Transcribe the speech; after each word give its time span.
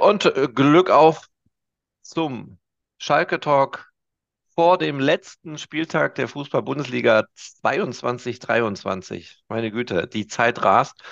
Und 0.00 0.24
äh, 0.24 0.48
Glück 0.48 0.88
auf 0.88 1.28
zum 2.00 2.58
Schalke 2.98 3.38
Talk 3.38 3.92
vor 4.54 4.78
dem 4.78 4.98
letzten 4.98 5.58
Spieltag 5.58 6.14
der 6.14 6.26
Fußball-Bundesliga 6.26 7.24
22-23. 7.36 9.42
Meine 9.48 9.70
Güte, 9.70 10.08
die 10.08 10.26
Zeit 10.26 10.64
rast. 10.64 11.02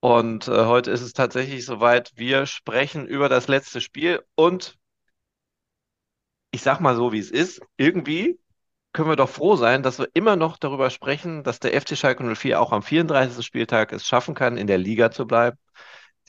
Und 0.00 0.48
äh, 0.48 0.66
heute 0.66 0.90
ist 0.90 1.02
es 1.02 1.12
tatsächlich 1.12 1.64
soweit. 1.64 2.10
Wir 2.16 2.46
sprechen 2.46 3.06
über 3.06 3.28
das 3.28 3.46
letzte 3.46 3.80
Spiel 3.80 4.24
und 4.34 4.76
ich 6.50 6.62
sag 6.62 6.80
mal 6.80 6.96
so, 6.96 7.12
wie 7.12 7.20
es 7.20 7.30
ist. 7.30 7.60
Irgendwie 7.76 8.40
können 8.92 9.10
wir 9.10 9.16
doch 9.16 9.30
froh 9.30 9.54
sein, 9.54 9.84
dass 9.84 10.00
wir 10.00 10.08
immer 10.14 10.34
noch 10.34 10.56
darüber 10.56 10.90
sprechen, 10.90 11.44
dass 11.44 11.60
der 11.60 11.80
FC 11.80 11.96
Schalke 11.96 12.24
04 12.34 12.60
auch 12.60 12.72
am 12.72 12.82
34. 12.82 13.46
Spieltag 13.46 13.92
es 13.92 14.08
schaffen 14.08 14.34
kann, 14.34 14.56
in 14.56 14.66
der 14.66 14.78
Liga 14.78 15.12
zu 15.12 15.24
bleiben, 15.24 15.56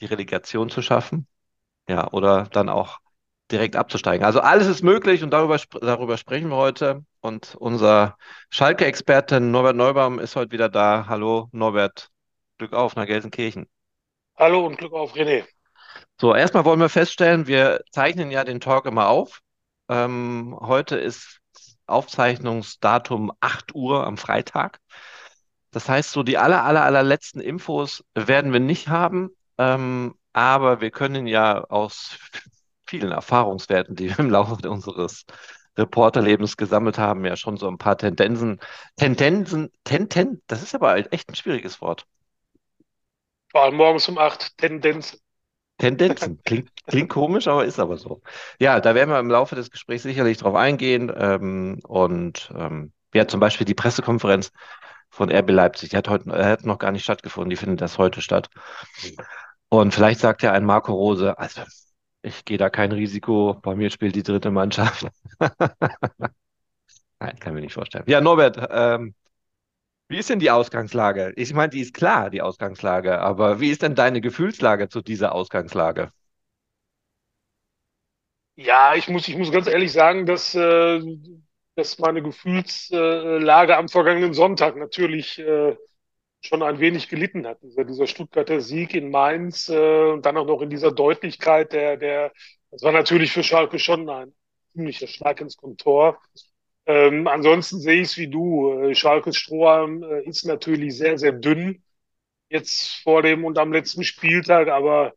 die 0.01 0.05
Relegation 0.05 0.69
zu 0.69 0.83
schaffen. 0.83 1.25
Ja, 1.89 2.07
oder 2.11 2.43
dann 2.51 2.69
auch 2.69 2.99
direkt 3.51 3.75
abzusteigen. 3.75 4.23
Also 4.23 4.41
alles 4.41 4.67
ist 4.67 4.83
möglich 4.83 5.23
und 5.23 5.31
darüber, 5.31 5.59
darüber 5.81 6.17
sprechen 6.17 6.49
wir 6.49 6.55
heute. 6.55 7.03
Und 7.19 7.55
unser 7.55 8.15
Schalke-Experte 8.51 9.39
Norbert 9.39 9.75
Neubaum 9.75 10.19
ist 10.19 10.35
heute 10.35 10.51
wieder 10.51 10.69
da. 10.69 11.07
Hallo 11.07 11.49
Norbert, 11.51 12.09
Glück 12.59 12.73
auf 12.73 12.95
nach 12.95 13.07
Gelsenkirchen. 13.07 13.67
Hallo 14.37 14.67
und 14.67 14.77
Glück 14.77 14.93
auf 14.93 15.15
René. 15.15 15.45
So, 16.21 16.35
erstmal 16.35 16.63
wollen 16.63 16.79
wir 16.79 16.89
feststellen, 16.89 17.47
wir 17.47 17.81
zeichnen 17.89 18.29
ja 18.29 18.43
den 18.43 18.59
Talk 18.59 18.85
immer 18.85 19.07
auf. 19.07 19.39
Ähm, 19.89 20.55
heute 20.61 20.95
ist 20.95 21.39
Aufzeichnungsdatum 21.87 23.31
8 23.39 23.73
Uhr 23.73 24.05
am 24.05 24.17
Freitag. 24.17 24.77
Das 25.71 25.89
heißt, 25.89 26.11
so 26.11 26.21
die 26.21 26.37
aller, 26.37 26.63
aller, 26.63 26.83
allerletzten 26.83 27.41
Infos 27.41 28.03
werden 28.13 28.53
wir 28.53 28.59
nicht 28.59 28.89
haben. 28.89 29.31
Ähm, 29.57 30.18
aber 30.39 30.79
wir 30.79 30.89
können 30.89 31.27
ja 31.27 31.65
aus 31.65 32.17
vielen 32.87 33.11
Erfahrungswerten, 33.11 33.95
die 33.95 34.09
wir 34.09 34.19
im 34.19 34.29
Laufe 34.29 34.69
unseres 34.69 35.25
Reporterlebens 35.77 36.55
gesammelt 36.55 36.97
haben, 36.97 37.25
ja 37.25 37.35
schon 37.35 37.57
so 37.57 37.67
ein 37.67 37.77
paar 37.77 37.97
Tendenzen, 37.97 38.59
Tendenzen, 38.95 39.69
Tenten, 39.83 40.41
das 40.47 40.63
ist 40.63 40.75
aber 40.75 40.95
echt 40.95 41.29
ein 41.29 41.35
schwieriges 41.35 41.81
Wort. 41.81 42.05
Vor 43.51 43.63
allem 43.63 43.75
morgens 43.75 44.07
um 44.07 44.17
acht, 44.17 44.57
Tendenzen. 44.57 45.19
Tendenzen. 45.77 46.41
Klingt, 46.45 46.69
klingt 46.87 47.09
komisch, 47.09 47.47
aber 47.47 47.65
ist 47.65 47.79
aber 47.79 47.97
so. 47.97 48.21
Ja, 48.59 48.79
da 48.79 48.95
werden 48.95 49.09
wir 49.09 49.19
im 49.19 49.29
Laufe 49.29 49.55
des 49.55 49.71
Gesprächs 49.71 50.03
sicherlich 50.03 50.37
drauf 50.37 50.55
eingehen. 50.55 51.11
Ähm, 51.15 51.79
und 51.85 52.51
ähm, 52.55 52.93
ja, 53.13 53.27
zum 53.27 53.39
Beispiel 53.39 53.65
die 53.65 53.73
Pressekonferenz 53.73 54.51
von 55.09 55.31
RB 55.31 55.49
Leipzig, 55.49 55.89
die 55.89 55.97
hat 55.97 56.07
heute 56.07 56.31
hat 56.31 56.65
noch 56.65 56.79
gar 56.79 56.91
nicht 56.91 57.03
stattgefunden, 57.03 57.49
die 57.49 57.55
findet 57.55 57.81
das 57.81 57.97
heute 57.97 58.21
statt. 58.21 58.49
Und 59.69 59.93
vielleicht 59.93 60.19
sagt 60.19 60.41
ja 60.43 60.51
ein 60.51 60.65
Marco 60.65 60.93
Rose, 60.93 61.37
also 61.37 61.61
ich 62.21 62.43
gehe 62.45 62.57
da 62.57 62.69
kein 62.69 62.91
Risiko, 62.91 63.53
bei 63.61 63.75
mir 63.75 63.89
spielt 63.89 64.15
die 64.15 64.23
dritte 64.23 64.51
Mannschaft. 64.51 65.07
Nein, 67.19 67.37
kann 67.39 67.53
mir 67.53 67.61
nicht 67.61 67.73
vorstellen. 67.73 68.05
Ja, 68.07 68.21
Norbert, 68.21 68.57
ähm, 68.71 69.13
wie 70.07 70.17
ist 70.17 70.29
denn 70.29 70.39
die 70.39 70.51
Ausgangslage? 70.51 71.33
Ich 71.35 71.53
meine, 71.53 71.69
die 71.69 71.81
ist 71.81 71.93
klar, 71.93 72.29
die 72.29 72.41
Ausgangslage, 72.41 73.19
aber 73.19 73.59
wie 73.59 73.69
ist 73.69 73.83
denn 73.83 73.95
deine 73.95 74.21
Gefühlslage 74.21 74.89
zu 74.89 75.01
dieser 75.01 75.35
Ausgangslage? 75.35 76.11
Ja, 78.55 78.95
ich 78.95 79.07
muss, 79.07 79.27
ich 79.27 79.37
muss 79.37 79.51
ganz 79.51 79.67
ehrlich 79.67 79.91
sagen, 79.91 80.25
dass, 80.25 80.53
äh, 80.55 81.01
dass 81.75 81.97
meine 81.99 82.21
Gefühlslage 82.21 83.77
am 83.77 83.87
vergangenen 83.87 84.33
Sonntag 84.33 84.75
natürlich 84.75 85.39
äh, 85.39 85.77
schon 86.41 86.63
ein 86.63 86.79
wenig 86.79 87.09
gelitten 87.09 87.45
hat. 87.47 87.61
Dieser, 87.61 87.83
dieser 87.83 88.07
Stuttgarter 88.07 88.61
Sieg 88.61 88.93
in 88.93 89.09
Mainz 89.11 89.69
äh, 89.69 90.11
und 90.11 90.25
dann 90.25 90.37
auch 90.37 90.47
noch 90.47 90.61
in 90.61 90.69
dieser 90.69 90.91
Deutlichkeit, 90.91 91.73
der, 91.73 91.97
der, 91.97 92.31
das 92.71 92.81
war 92.83 92.91
natürlich 92.91 93.31
für 93.31 93.43
Schalke 93.43 93.79
schon 93.79 94.09
ein 94.09 94.33
ziemlicher 94.73 95.07
Schlag 95.07 95.41
ins 95.41 95.57
Kontor. 95.57 96.19
Ähm, 96.85 97.27
ansonsten 97.27 97.79
sehe 97.79 98.01
ich 98.01 98.09
es 98.09 98.17
wie 98.17 98.27
du. 98.27 98.71
Äh, 98.71 98.95
Schalkes 98.95 99.37
Strohhalm 99.37 100.03
äh, 100.03 100.23
ist 100.23 100.45
natürlich 100.45 100.97
sehr, 100.97 101.17
sehr 101.17 101.33
dünn 101.33 101.83
jetzt 102.49 103.01
vor 103.03 103.21
dem 103.21 103.45
und 103.45 103.57
am 103.57 103.71
letzten 103.71 104.03
Spieltag, 104.03 104.69
aber 104.69 105.13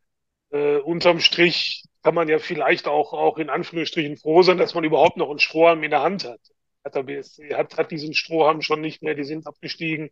äh, 0.50 0.76
unterm 0.76 1.20
Strich 1.20 1.84
kann 2.02 2.14
man 2.14 2.28
ja 2.28 2.38
vielleicht 2.38 2.88
auch, 2.88 3.12
auch 3.12 3.38
in 3.38 3.48
Anführungsstrichen 3.50 4.16
froh 4.16 4.42
sein, 4.42 4.58
dass 4.58 4.74
man 4.74 4.84
überhaupt 4.84 5.16
noch 5.16 5.30
einen 5.30 5.38
Strohhalm 5.38 5.82
in 5.82 5.90
der 5.90 6.02
Hand 6.02 6.24
hat. 6.24 6.40
Hat 6.84 6.94
der 6.94 7.04
BSC, 7.04 7.54
hat, 7.54 7.78
hat 7.78 7.90
diesen 7.90 8.12
Strohhalm 8.12 8.60
schon 8.60 8.80
nicht 8.80 9.02
mehr, 9.02 9.14
die 9.14 9.24
sind 9.24 9.46
abgestiegen. 9.46 10.10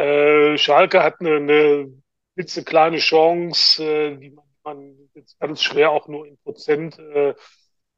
Äh, 0.00 0.56
Schalke 0.56 1.02
hat 1.02 1.20
eine, 1.20 1.36
eine 1.36 1.92
klitzekleine 2.34 2.96
Chance, 2.98 3.84
äh, 3.84 4.16
die 4.16 4.34
man, 4.64 4.94
jetzt 5.14 5.38
ganz 5.38 5.62
schwer 5.62 5.90
auch 5.90 6.08
nur 6.08 6.26
in 6.26 6.38
Prozent 6.38 6.98
äh, 6.98 7.34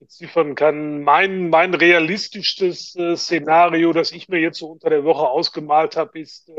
beziffern 0.00 0.56
kann. 0.56 1.02
Mein, 1.02 1.48
mein 1.48 1.74
realistischstes 1.74 2.96
Szenario, 3.14 3.92
das 3.92 4.10
ich 4.10 4.28
mir 4.28 4.40
jetzt 4.40 4.58
so 4.58 4.66
unter 4.72 4.90
der 4.90 5.04
Woche 5.04 5.28
ausgemalt 5.28 5.96
habe, 5.96 6.18
ist, 6.18 6.50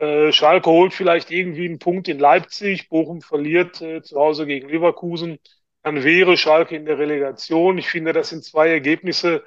Schalke 0.00 0.70
holt 0.70 0.94
vielleicht 0.94 1.30
irgendwie 1.30 1.66
einen 1.66 1.78
Punkt 1.78 2.08
in 2.08 2.18
Leipzig, 2.18 2.88
Bochum 2.88 3.20
verliert 3.20 3.76
zu 3.76 4.18
Hause 4.18 4.46
gegen 4.46 4.70
Leverkusen, 4.70 5.38
dann 5.82 6.02
wäre 6.02 6.38
Schalke 6.38 6.76
in 6.76 6.86
der 6.86 6.98
Relegation. 6.98 7.76
Ich 7.76 7.90
finde, 7.90 8.14
das 8.14 8.30
sind 8.30 8.42
zwei 8.42 8.70
Ergebnisse, 8.70 9.44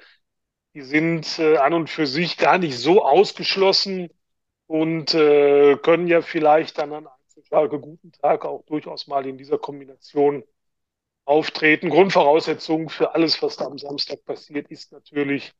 die 0.74 0.82
sind 0.82 1.40
an 1.40 1.74
und 1.74 1.90
für 1.90 2.06
sich 2.06 2.36
gar 2.36 2.58
nicht 2.58 2.78
so 2.78 3.04
ausgeschlossen 3.04 4.10
und 4.66 5.14
äh, 5.14 5.76
können 5.76 6.06
ja 6.08 6.22
vielleicht 6.22 6.78
dann 6.78 6.92
an 6.92 7.08
einem 7.50 7.80
guten 7.80 8.12
Tag 8.12 8.44
auch 8.44 8.64
durchaus 8.66 9.06
mal 9.06 9.26
in 9.26 9.38
dieser 9.38 9.58
Kombination 9.58 10.44
auftreten. 11.24 11.90
Grundvoraussetzung 11.90 12.88
für 12.88 13.14
alles, 13.14 13.42
was 13.42 13.56
da 13.56 13.66
am 13.66 13.78
Samstag 13.78 14.24
passiert, 14.24 14.70
ist 14.70 14.92
natürlich, 14.92 15.52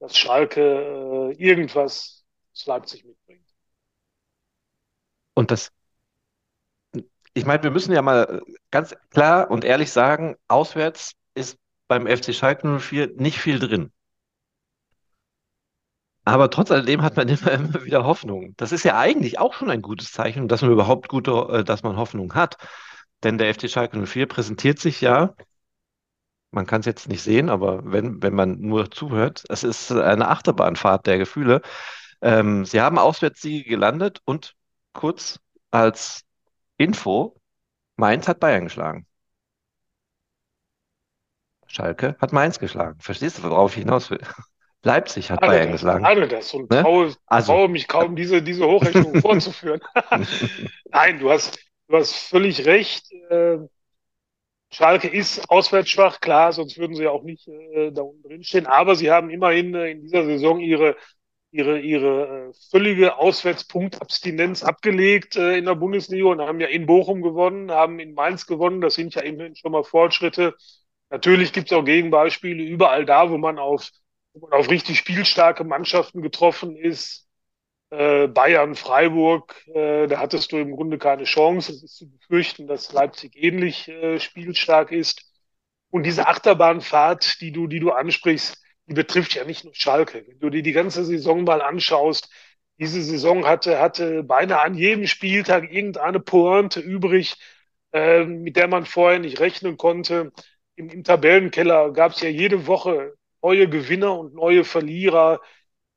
dass 0.00 0.16
Schalke 0.16 0.60
äh, 0.60 1.42
irgendwas 1.42 2.24
aus 2.52 2.66
Leipzig 2.66 3.04
mitbringt. 3.04 3.46
Und 5.34 5.50
das, 5.50 5.72
ich 7.34 7.44
meine, 7.46 7.62
wir 7.62 7.70
müssen 7.70 7.92
ja 7.92 8.02
mal 8.02 8.42
ganz 8.70 8.94
klar 9.10 9.50
und 9.50 9.64
ehrlich 9.64 9.90
sagen, 9.90 10.36
auswärts 10.48 11.14
ist 11.34 11.58
beim 11.88 12.06
FC 12.06 12.34
Schalke 12.34 12.78
04 12.78 13.12
nicht 13.16 13.38
viel 13.38 13.58
drin. 13.58 13.92
Aber 16.24 16.50
trotz 16.50 16.70
alledem 16.70 17.02
hat 17.02 17.16
man 17.16 17.28
immer, 17.28 17.52
immer 17.52 17.84
wieder 17.84 18.04
Hoffnung. 18.04 18.54
Das 18.56 18.72
ist 18.72 18.84
ja 18.84 18.98
eigentlich 18.98 19.38
auch 19.38 19.54
schon 19.54 19.70
ein 19.70 19.82
gutes 19.82 20.12
Zeichen, 20.12 20.48
dass 20.48 20.62
man 20.62 20.72
überhaupt 20.72 21.08
gute, 21.08 21.32
äh, 21.50 21.64
dass 21.64 21.82
man 21.82 21.96
Hoffnung 21.96 22.34
hat. 22.34 22.56
Denn 23.22 23.38
der 23.38 23.54
FC 23.54 23.70
Schalke 23.70 23.98
04 24.06 24.26
präsentiert 24.26 24.78
sich 24.78 25.00
ja, 25.00 25.34
man 26.50 26.66
kann 26.66 26.80
es 26.80 26.86
jetzt 26.86 27.08
nicht 27.08 27.22
sehen, 27.22 27.48
aber 27.50 27.80
wenn, 27.84 28.22
wenn 28.22 28.34
man 28.34 28.60
nur 28.60 28.90
zuhört, 28.90 29.44
es 29.48 29.64
ist 29.64 29.90
eine 29.92 30.28
Achterbahnfahrt 30.28 31.06
der 31.06 31.18
Gefühle. 31.18 31.62
Ähm, 32.22 32.64
sie 32.64 32.80
haben 32.80 32.98
Auswärtssiege 32.98 33.68
gelandet 33.68 34.20
und 34.24 34.54
kurz 34.92 35.40
als 35.70 36.24
Info, 36.78 37.36
Mainz 37.96 38.28
hat 38.28 38.40
Bayern 38.40 38.64
geschlagen. 38.64 39.06
Schalke 41.66 42.16
hat 42.20 42.32
Mainz 42.32 42.58
geschlagen. 42.58 42.98
Verstehst 43.00 43.38
du, 43.38 43.42
worauf 43.42 43.72
ich 43.76 43.82
hinaus 43.82 44.08
will? 44.10 44.20
Leipzig 44.84 45.30
hat 45.30 45.40
Bayern 45.40 45.72
das, 45.72 45.80
geschlagen. 45.80 46.04
Ahne 46.04 46.28
das 46.28 46.52
und 46.52 46.70
ne? 46.70 46.82
traue, 46.82 47.14
also. 47.26 47.52
traue 47.52 47.68
mich 47.68 47.88
kaum, 47.88 48.16
diese, 48.16 48.42
diese 48.42 48.66
Hochrechnung 48.66 49.14
vorzuführen. 49.20 49.80
Nein, 50.90 51.18
du 51.18 51.30
hast, 51.30 51.58
du 51.88 51.96
hast 51.96 52.14
völlig 52.14 52.66
recht. 52.66 53.10
Äh, 53.30 53.58
Schalke 54.70 55.08
ist 55.08 55.48
auswärts 55.50 55.90
schwach, 55.90 56.20
klar, 56.20 56.52
sonst 56.52 56.78
würden 56.78 56.96
sie 56.96 57.04
ja 57.04 57.10
auch 57.10 57.22
nicht 57.22 57.48
äh, 57.48 57.92
da 57.92 58.02
unten 58.02 58.22
drin 58.22 58.44
stehen. 58.44 58.66
Aber 58.66 58.94
sie 58.94 59.10
haben 59.10 59.30
immerhin 59.30 59.74
äh, 59.74 59.90
in 59.90 60.02
dieser 60.02 60.24
Saison 60.24 60.60
ihre, 60.60 60.96
ihre, 61.50 61.78
ihre 61.80 62.48
äh, 62.48 62.52
völlige 62.70 63.16
Auswärtspunktabstinenz 63.16 64.64
abgelegt 64.64 65.36
in 65.36 65.64
der 65.64 65.76
Bundesliga 65.76 66.26
und 66.26 66.40
haben 66.40 66.60
ja 66.60 66.66
in 66.66 66.86
Bochum 66.86 67.22
gewonnen, 67.22 67.70
haben 67.70 68.00
in 68.00 68.14
Mainz 68.14 68.46
gewonnen. 68.46 68.80
Das 68.80 68.94
sind 68.94 69.14
ja 69.14 69.22
immerhin 69.22 69.56
schon 69.56 69.72
mal 69.72 69.84
Fortschritte. 69.84 70.54
Natürlich 71.08 71.52
gibt 71.52 71.70
es 71.70 71.76
auch 71.76 71.84
Gegenbeispiele 71.84 72.62
überall 72.62 73.06
da, 73.06 73.30
wo 73.30 73.38
man 73.38 73.58
auf 73.58 73.88
wo 74.34 74.48
man 74.48 74.58
auf 74.58 74.68
richtig 74.70 74.98
spielstarke 74.98 75.64
Mannschaften 75.64 76.22
getroffen 76.22 76.76
ist. 76.76 77.28
Äh, 77.90 78.28
Bayern, 78.28 78.74
Freiburg, 78.74 79.54
äh, 79.68 80.06
da 80.08 80.18
hattest 80.18 80.52
du 80.52 80.58
im 80.58 80.72
Grunde 80.72 80.98
keine 80.98 81.24
Chance. 81.24 81.72
Es 81.72 81.82
ist 81.82 81.96
zu 81.96 82.10
befürchten, 82.10 82.66
dass 82.66 82.92
Leipzig 82.92 83.36
ähnlich 83.36 83.88
äh, 83.88 84.18
spielstark 84.18 84.90
ist. 84.92 85.24
Und 85.90 86.04
diese 86.04 86.26
Achterbahnfahrt, 86.26 87.40
die 87.40 87.52
du, 87.52 87.68
die 87.68 87.78
du 87.80 87.92
ansprichst, 87.92 88.60
die 88.86 88.94
betrifft 88.94 89.34
ja 89.34 89.44
nicht 89.44 89.64
nur 89.64 89.74
Schalke. 89.74 90.24
Wenn 90.26 90.38
du 90.40 90.50
dir 90.50 90.62
die 90.62 90.72
ganze 90.72 91.04
Saison 91.04 91.44
mal 91.44 91.62
anschaust, 91.62 92.28
diese 92.78 93.02
Saison 93.02 93.46
hatte, 93.46 93.78
hatte 93.80 94.24
beinahe 94.24 94.60
an 94.62 94.74
jedem 94.74 95.06
Spieltag 95.06 95.72
irgendeine 95.72 96.18
Pointe 96.20 96.80
übrig, 96.80 97.36
äh, 97.92 98.24
mit 98.24 98.56
der 98.56 98.66
man 98.68 98.84
vorher 98.86 99.20
nicht 99.20 99.38
rechnen 99.40 99.76
konnte. 99.76 100.32
Im, 100.74 100.88
im 100.90 101.04
Tabellenkeller 101.04 101.92
gab 101.92 102.12
es 102.12 102.20
ja 102.20 102.28
jede 102.28 102.66
Woche 102.66 103.14
neue 103.44 103.68
Gewinner 103.68 104.18
und 104.18 104.34
neue 104.34 104.64
Verlierer. 104.64 105.40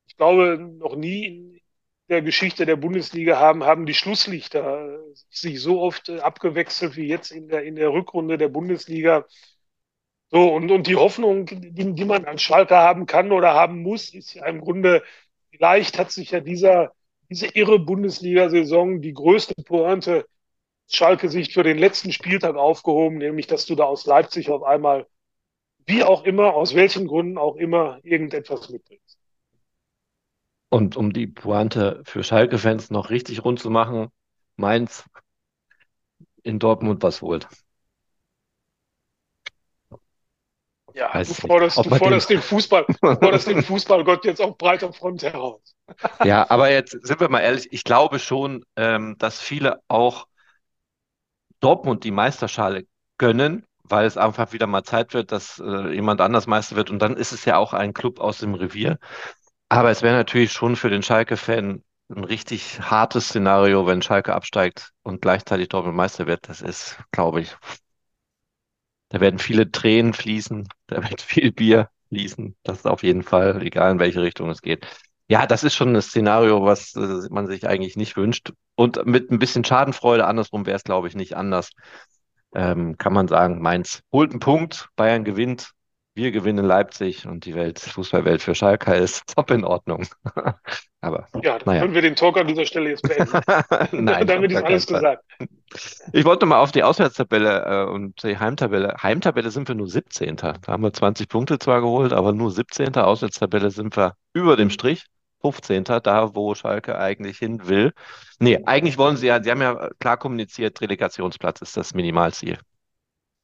Ich 0.06 0.16
glaube, 0.16 0.58
noch 0.58 0.96
nie 0.96 1.26
in 1.26 1.60
der 2.08 2.22
Geschichte 2.22 2.66
der 2.66 2.76
Bundesliga 2.76 3.38
haben, 3.38 3.64
haben 3.64 3.86
die 3.86 3.94
Schlusslichter 3.94 5.00
sich 5.30 5.60
so 5.60 5.80
oft 5.80 6.10
abgewechselt 6.10 6.96
wie 6.96 7.06
jetzt 7.08 7.30
in 7.32 7.48
der, 7.48 7.64
in 7.64 7.76
der 7.76 7.90
Rückrunde 7.90 8.36
der 8.38 8.48
Bundesliga. 8.48 9.26
So, 10.30 10.52
und, 10.52 10.70
und 10.70 10.86
die 10.86 10.96
Hoffnung, 10.96 11.46
die, 11.46 11.94
die 11.94 12.04
man 12.04 12.26
an 12.26 12.38
Schalke 12.38 12.76
haben 12.76 13.06
kann 13.06 13.32
oder 13.32 13.54
haben 13.54 13.82
muss, 13.82 14.12
ist 14.12 14.34
ja 14.34 14.46
im 14.46 14.60
Grunde, 14.60 15.02
vielleicht 15.50 15.98
hat 15.98 16.12
sich 16.12 16.32
ja 16.32 16.40
dieser, 16.40 16.92
diese 17.30 17.46
irre 17.46 17.78
Bundesliga-Saison 17.78 19.00
die 19.00 19.14
größte 19.14 19.54
Pointe 19.64 20.26
Schalke 20.90 21.30
sich 21.30 21.52
für 21.54 21.62
den 21.62 21.78
letzten 21.78 22.12
Spieltag 22.12 22.56
aufgehoben, 22.56 23.18
nämlich 23.18 23.46
dass 23.46 23.66
du 23.66 23.74
da 23.74 23.84
aus 23.84 24.06
Leipzig 24.06 24.50
auf 24.50 24.62
einmal, 24.62 25.06
wie 25.88 26.04
auch 26.04 26.24
immer, 26.24 26.54
aus 26.54 26.74
welchen 26.74 27.06
Gründen 27.06 27.38
auch 27.38 27.56
immer, 27.56 27.98
irgendetwas 28.02 28.68
mitbringst. 28.68 29.18
Und 30.70 30.96
um 30.96 31.14
die 31.14 31.26
Pointe 31.26 32.02
für 32.04 32.22
Schalke-Fans 32.22 32.90
noch 32.90 33.08
richtig 33.08 33.44
rund 33.44 33.58
zu 33.58 33.70
machen, 33.70 34.08
Mainz 34.56 35.08
in 36.42 36.58
Dortmund 36.58 37.02
was 37.02 37.22
holt. 37.22 37.48
Ja, 40.94 41.14
Weiß 41.14 41.28
du 41.40 41.46
forderst, 41.46 41.78
du 41.78 41.94
forderst 41.94 42.28
den, 42.28 42.42
Fußball, 42.42 42.84
du 42.86 42.94
forderst 42.94 43.46
den 43.46 43.62
Fußballgott 43.62 44.26
jetzt 44.26 44.42
auf 44.42 44.58
breiter 44.58 44.92
Front 44.92 45.22
heraus. 45.22 45.74
Ja, 46.22 46.50
aber 46.50 46.70
jetzt 46.70 46.90
sind 46.90 47.18
wir 47.20 47.30
mal 47.30 47.40
ehrlich, 47.40 47.68
ich 47.70 47.84
glaube 47.84 48.18
schon, 48.18 48.64
ähm, 48.76 49.16
dass 49.18 49.40
viele 49.40 49.80
auch 49.88 50.26
Dortmund 51.60 52.04
die 52.04 52.10
Meisterschale 52.10 52.86
gönnen, 53.16 53.64
weil 53.90 54.06
es 54.06 54.16
einfach 54.16 54.52
wieder 54.52 54.66
mal 54.66 54.84
Zeit 54.84 55.14
wird, 55.14 55.32
dass 55.32 55.58
äh, 55.64 55.94
jemand 55.94 56.20
anders 56.20 56.46
Meister 56.46 56.76
wird. 56.76 56.90
Und 56.90 57.00
dann 57.00 57.16
ist 57.16 57.32
es 57.32 57.44
ja 57.44 57.56
auch 57.56 57.72
ein 57.74 57.94
Club 57.94 58.20
aus 58.20 58.38
dem 58.38 58.54
Revier. 58.54 58.98
Aber 59.68 59.90
es 59.90 60.02
wäre 60.02 60.16
natürlich 60.16 60.52
schon 60.52 60.76
für 60.76 60.90
den 60.90 61.02
Schalke-Fan 61.02 61.82
ein 62.10 62.24
richtig 62.24 62.80
hartes 62.80 63.28
Szenario, 63.28 63.86
wenn 63.86 64.02
Schalke 64.02 64.34
absteigt 64.34 64.92
und 65.02 65.20
gleichzeitig 65.22 65.68
Dortmund 65.68 65.96
Meister 65.96 66.26
wird. 66.26 66.48
Das 66.48 66.62
ist, 66.62 66.98
glaube 67.12 67.40
ich, 67.42 67.56
da 69.10 69.20
werden 69.20 69.38
viele 69.38 69.70
Tränen 69.70 70.12
fließen, 70.12 70.68
da 70.86 71.08
wird 71.08 71.22
viel 71.22 71.52
Bier 71.52 71.90
fließen. 72.08 72.56
Das 72.62 72.78
ist 72.78 72.86
auf 72.86 73.02
jeden 73.02 73.22
Fall, 73.22 73.62
egal 73.62 73.92
in 73.92 73.98
welche 73.98 74.22
Richtung 74.22 74.50
es 74.50 74.62
geht. 74.62 74.86
Ja, 75.28 75.46
das 75.46 75.62
ist 75.64 75.74
schon 75.74 75.94
ein 75.94 76.00
Szenario, 76.02 76.64
was 76.64 76.94
äh, 76.94 77.28
man 77.30 77.46
sich 77.46 77.66
eigentlich 77.66 77.96
nicht 77.96 78.16
wünscht. 78.16 78.52
Und 78.76 79.04
mit 79.06 79.30
ein 79.30 79.38
bisschen 79.38 79.64
Schadenfreude, 79.64 80.26
andersrum 80.26 80.64
wäre 80.66 80.76
es, 80.76 80.84
glaube 80.84 81.08
ich, 81.08 81.14
nicht 81.14 81.36
anders. 81.36 81.70
Ähm, 82.54 82.96
kann 82.96 83.12
man 83.12 83.28
sagen, 83.28 83.60
Mainz 83.60 84.02
holt 84.12 84.30
einen 84.30 84.40
Punkt, 84.40 84.88
Bayern 84.96 85.24
gewinnt, 85.24 85.72
wir 86.18 86.32
gewinnen 86.32 86.64
Leipzig 86.64 87.26
und 87.26 87.44
die 87.44 87.54
Welt, 87.54 87.78
Fußballwelt 87.78 88.42
für 88.42 88.54
Schalke 88.54 88.92
ist 88.94 89.22
top 89.36 89.50
in 89.52 89.64
Ordnung. 89.64 90.04
Aber 91.00 91.28
ja, 91.42 91.58
dann 91.58 91.62
naja. 91.64 91.80
können 91.82 91.94
wir 91.94 92.02
den 92.02 92.16
Talk 92.16 92.36
an 92.36 92.48
dieser 92.48 92.66
Stelle 92.66 92.90
jetzt 92.90 93.02
beenden. 93.02 93.40
Nein, 94.04 94.26
damit 94.26 94.50
ist 94.50 94.64
alles 94.64 94.86
gesagt. 94.86 95.22
Ich 96.12 96.24
wollte 96.24 96.44
mal 96.44 96.58
auf 96.58 96.72
die 96.72 96.82
Auswärtstabelle 96.82 97.64
äh, 97.64 97.90
und 97.90 98.20
die 98.24 98.36
Heimtabelle. 98.36 98.96
Heimtabelle 99.00 99.50
sind 99.50 99.68
wir 99.68 99.76
nur 99.76 99.86
17. 99.86 100.34
Da 100.36 100.54
haben 100.66 100.82
wir 100.82 100.92
20 100.92 101.28
Punkte 101.28 101.60
zwar 101.60 101.80
geholt, 101.80 102.12
aber 102.12 102.32
nur 102.32 102.50
17. 102.50 102.96
Auswärtstabelle 102.96 103.70
sind 103.70 103.96
wir 103.96 104.14
über 104.32 104.56
dem 104.56 104.70
Strich. 104.70 105.06
15. 105.40 105.84
da, 105.84 106.34
wo 106.34 106.54
Schalke 106.54 106.98
eigentlich 106.98 107.38
hin 107.38 107.68
will. 107.68 107.92
Nee, 108.38 108.60
eigentlich 108.66 108.98
wollen 108.98 109.16
sie 109.16 109.26
ja, 109.26 109.42
sie 109.42 109.50
haben 109.50 109.62
ja 109.62 109.90
klar 109.98 110.16
kommuniziert, 110.16 110.80
Relegationsplatz 110.80 111.60
ist 111.62 111.76
das 111.76 111.94
Minimalziel. 111.94 112.58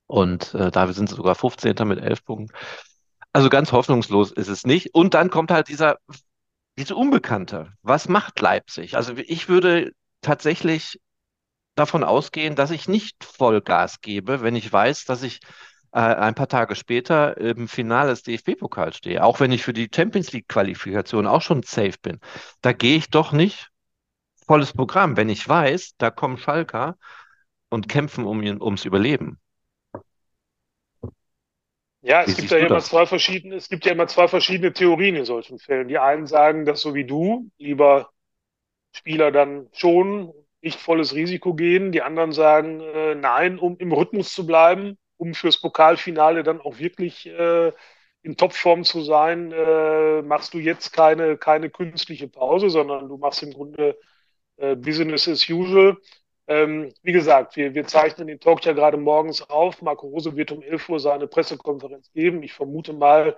Und 0.06 0.55
äh, 0.55 0.70
da 0.70 0.93
sind 0.93 1.08
sie 1.08 1.17
sogar 1.17 1.35
15. 1.35 1.75
mit 1.87 1.99
11 1.99 2.25
Punkten. 2.25 2.56
Also 3.32 3.49
ganz 3.49 3.73
hoffnungslos 3.73 4.32
ist 4.32 4.49
es 4.49 4.64
nicht. 4.64 4.94
Und 4.94 5.14
dann 5.14 5.31
kommt 5.31 5.50
halt 5.50 5.69
dieser, 5.69 5.99
diese 6.79 6.94
Unbekannte. 6.94 7.73
Was 7.82 8.08
macht 8.08 8.41
Leipzig? 8.41 8.96
Also 8.96 9.14
ich 9.17 9.49
würde 9.49 9.93
tatsächlich 10.20 11.00
davon 11.75 12.05
ausgehen, 12.05 12.55
dass 12.55 12.70
ich 12.70 12.88
nicht 12.88 13.25
Vollgas 13.25 14.00
gebe, 14.00 14.43
wenn 14.43 14.56
ich 14.56 14.73
weiß, 14.73 15.05
dass 15.05 15.23
ich 15.23 15.41
äh, 15.94 15.99
ein 16.00 16.35
paar 16.35 16.49
Tage 16.49 16.75
später 16.75 17.37
im 17.38 17.69
Finale 17.69 18.11
des 18.11 18.25
DFB-Pokals 18.25 18.96
stehe. 18.96 19.23
Auch 19.23 19.38
wenn 19.38 19.52
ich 19.52 19.62
für 19.62 19.73
die 19.73 19.88
Champions 19.94 20.32
League-Qualifikation 20.32 21.29
auch 21.29 21.41
schon 21.41 21.62
safe 21.62 21.94
bin. 22.02 22.19
Da 22.62 22.73
gehe 22.73 22.96
ich 22.96 23.11
doch 23.11 23.31
nicht 23.31 23.70
volles 24.44 24.73
Programm, 24.73 25.17
wenn 25.17 25.29
ich 25.29 25.49
weiß, 25.49 25.94
da 25.96 26.11
kommen 26.11 26.37
Schalker 26.37 26.99
und 27.69 27.88
kämpfen 27.88 28.25
um, 28.25 28.41
ums 28.61 28.85
Überleben. 28.85 29.38
Ja, 32.02 32.23
es 32.25 32.37
gibt 32.37 32.50
ja 32.50 32.58
immer 32.58 32.81
zwei 32.81 33.06
verschiedene, 33.06 33.55
es 33.55 33.69
gibt 33.69 33.87
ja 33.87 33.93
immer 33.93 34.08
zwei 34.08 34.26
verschiedene 34.26 34.73
Theorien 34.73 35.14
in 35.14 35.25
solchen 35.25 35.61
Fällen. 35.61 35.87
Die 35.87 35.99
einen 35.99 36.26
sagen, 36.26 36.67
dass 36.67 36.81
so 36.81 36.94
wie 36.94 37.05
du 37.05 37.50
lieber 37.56 38.11
Spieler 38.93 39.31
dann 39.31 39.69
schon 39.73 40.35
nicht 40.61 40.81
volles 40.81 41.14
Risiko 41.14 41.55
gehen. 41.55 41.93
Die 41.93 42.02
anderen 42.02 42.32
sagen, 42.32 42.81
äh, 42.81 43.14
nein, 43.14 43.61
um 43.61 43.76
im 43.79 43.93
Rhythmus 43.93 44.35
zu 44.35 44.44
bleiben, 44.44 44.99
um 45.16 45.34
fürs 45.34 45.61
Pokalfinale 45.61 46.43
dann 46.43 46.61
auch 46.61 46.78
wirklich 46.78 47.26
äh, 47.26 47.72
in 48.22 48.37
Topform 48.37 48.84
zu 48.84 49.02
sein, 49.02 49.52
äh, 49.52 50.22
machst 50.22 50.55
du 50.55 50.58
jetzt 50.58 50.93
keine, 50.93 51.37
keine 51.37 51.70
künstliche 51.70 52.28
Pause, 52.28 52.70
sondern 52.70 53.08
du 53.08 53.16
machst 53.19 53.43
im 53.43 53.52
Grunde 53.52 53.99
äh, 54.56 54.76
Business 54.76 55.28
as 55.28 55.49
usual. 55.49 55.96
Ähm, 56.46 56.93
wie 57.02 57.12
gesagt, 57.12 57.56
wir, 57.56 57.75
wir 57.75 57.87
zeichnen 57.87 58.26
den 58.28 58.40
Talk 58.40 58.64
ja 58.64 58.72
gerade 58.72 58.96
morgens 58.99 59.43
auf. 59.43 59.82
Marco 59.82 60.06
Rose 60.08 60.37
wird 60.37 60.52
um 60.52 60.62
11 60.62 60.88
Uhr 60.88 61.00
seine 61.00 61.26
Pressekonferenz 61.26 62.10
geben. 62.12 62.43
Ich 62.43 62.52
vermute 62.52 62.93
mal, 62.93 63.37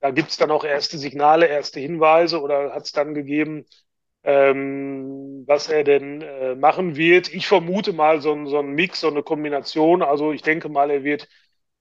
da 0.00 0.10
gibt 0.10 0.30
es 0.30 0.36
dann 0.36 0.50
auch 0.50 0.64
erste 0.64 0.98
Signale, 0.98 1.46
erste 1.46 1.80
Hinweise 1.80 2.40
oder 2.40 2.72
hat 2.74 2.84
es 2.86 2.92
dann 2.92 3.14
gegeben, 3.14 3.66
ähm, 4.24 5.44
was 5.46 5.68
er 5.68 5.84
denn 5.84 6.22
äh, 6.22 6.54
machen 6.54 6.96
wird. 6.96 7.32
Ich 7.32 7.46
vermute 7.48 7.92
mal 7.92 8.20
so, 8.20 8.46
so 8.46 8.58
ein 8.58 8.72
Mix, 8.72 9.00
so 9.00 9.08
eine 9.08 9.22
Kombination. 9.22 10.02
Also 10.02 10.32
ich 10.32 10.42
denke 10.42 10.68
mal, 10.68 10.90
er 10.90 11.04
wird, 11.04 11.28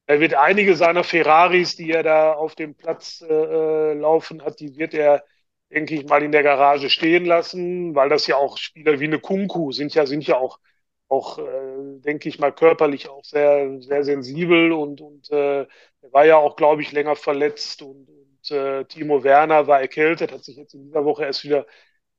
er 0.08 0.20
wird 0.20 0.34
einige 0.36 0.76
seiner 0.76 1.04
Ferraris, 1.04 1.76
die 1.76 1.92
er 1.92 2.04
da 2.04 2.34
auf 2.34 2.56
dem 2.56 2.76
Platz 2.76 3.22
äh, 3.28 3.34
äh 3.34 3.94
laufen 3.94 4.44
hat, 4.44 4.60
die 4.60 4.78
wird 4.78 4.94
er 4.94 5.24
denke 5.72 5.96
ich 5.96 6.06
mal, 6.08 6.24
in 6.24 6.32
der 6.32 6.44
Garage 6.44 6.90
stehen 6.90 7.26
lassen, 7.26 7.96
weil 7.96 8.10
das 8.10 8.28
ja 8.28 8.38
auch 8.38 8.58
Spieler 8.58 9.00
wie 9.00 9.06
eine 9.06 9.20
Kunku 9.20 9.72
sind 9.72 9.94
ja, 9.94 10.06
sind 10.06 10.26
ja 10.28 10.38
auch, 10.38 10.60
auch 11.08 11.40
äh, 11.40 12.00
denke 12.00 12.30
ich 12.30 12.40
mal, 12.40 12.52
körperlich 12.52 13.10
auch 13.10 13.24
sehr, 13.24 13.82
sehr 13.82 14.04
sensibel 14.04 14.72
und, 14.72 15.02
und 15.02 15.30
äh, 15.32 15.62
er 15.62 16.14
war 16.14 16.26
ja 16.26 16.38
auch, 16.38 16.56
glaube 16.56 16.82
ich, 16.82 16.92
länger 16.92 17.16
verletzt 17.16 17.82
und, 17.82 18.08
und 18.10 18.52
äh, 18.52 18.86
Timo 18.86 19.24
Werner 19.24 19.68
war 19.68 19.82
erkältet, 19.82 20.32
hat 20.32 20.44
sich 20.44 20.58
jetzt 20.58 20.74
in 20.74 20.86
dieser 20.86 21.06
Woche 21.06 21.26
erst 21.26 21.44
wieder 21.44 21.66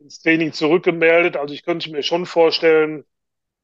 ins 0.00 0.20
Training 0.20 0.52
zurückgemeldet. 0.52 1.36
Also 1.36 1.54
ich 1.54 1.64
könnte 1.64 1.90
mir 1.90 2.02
schon 2.02 2.26
vorstellen, 2.26 3.04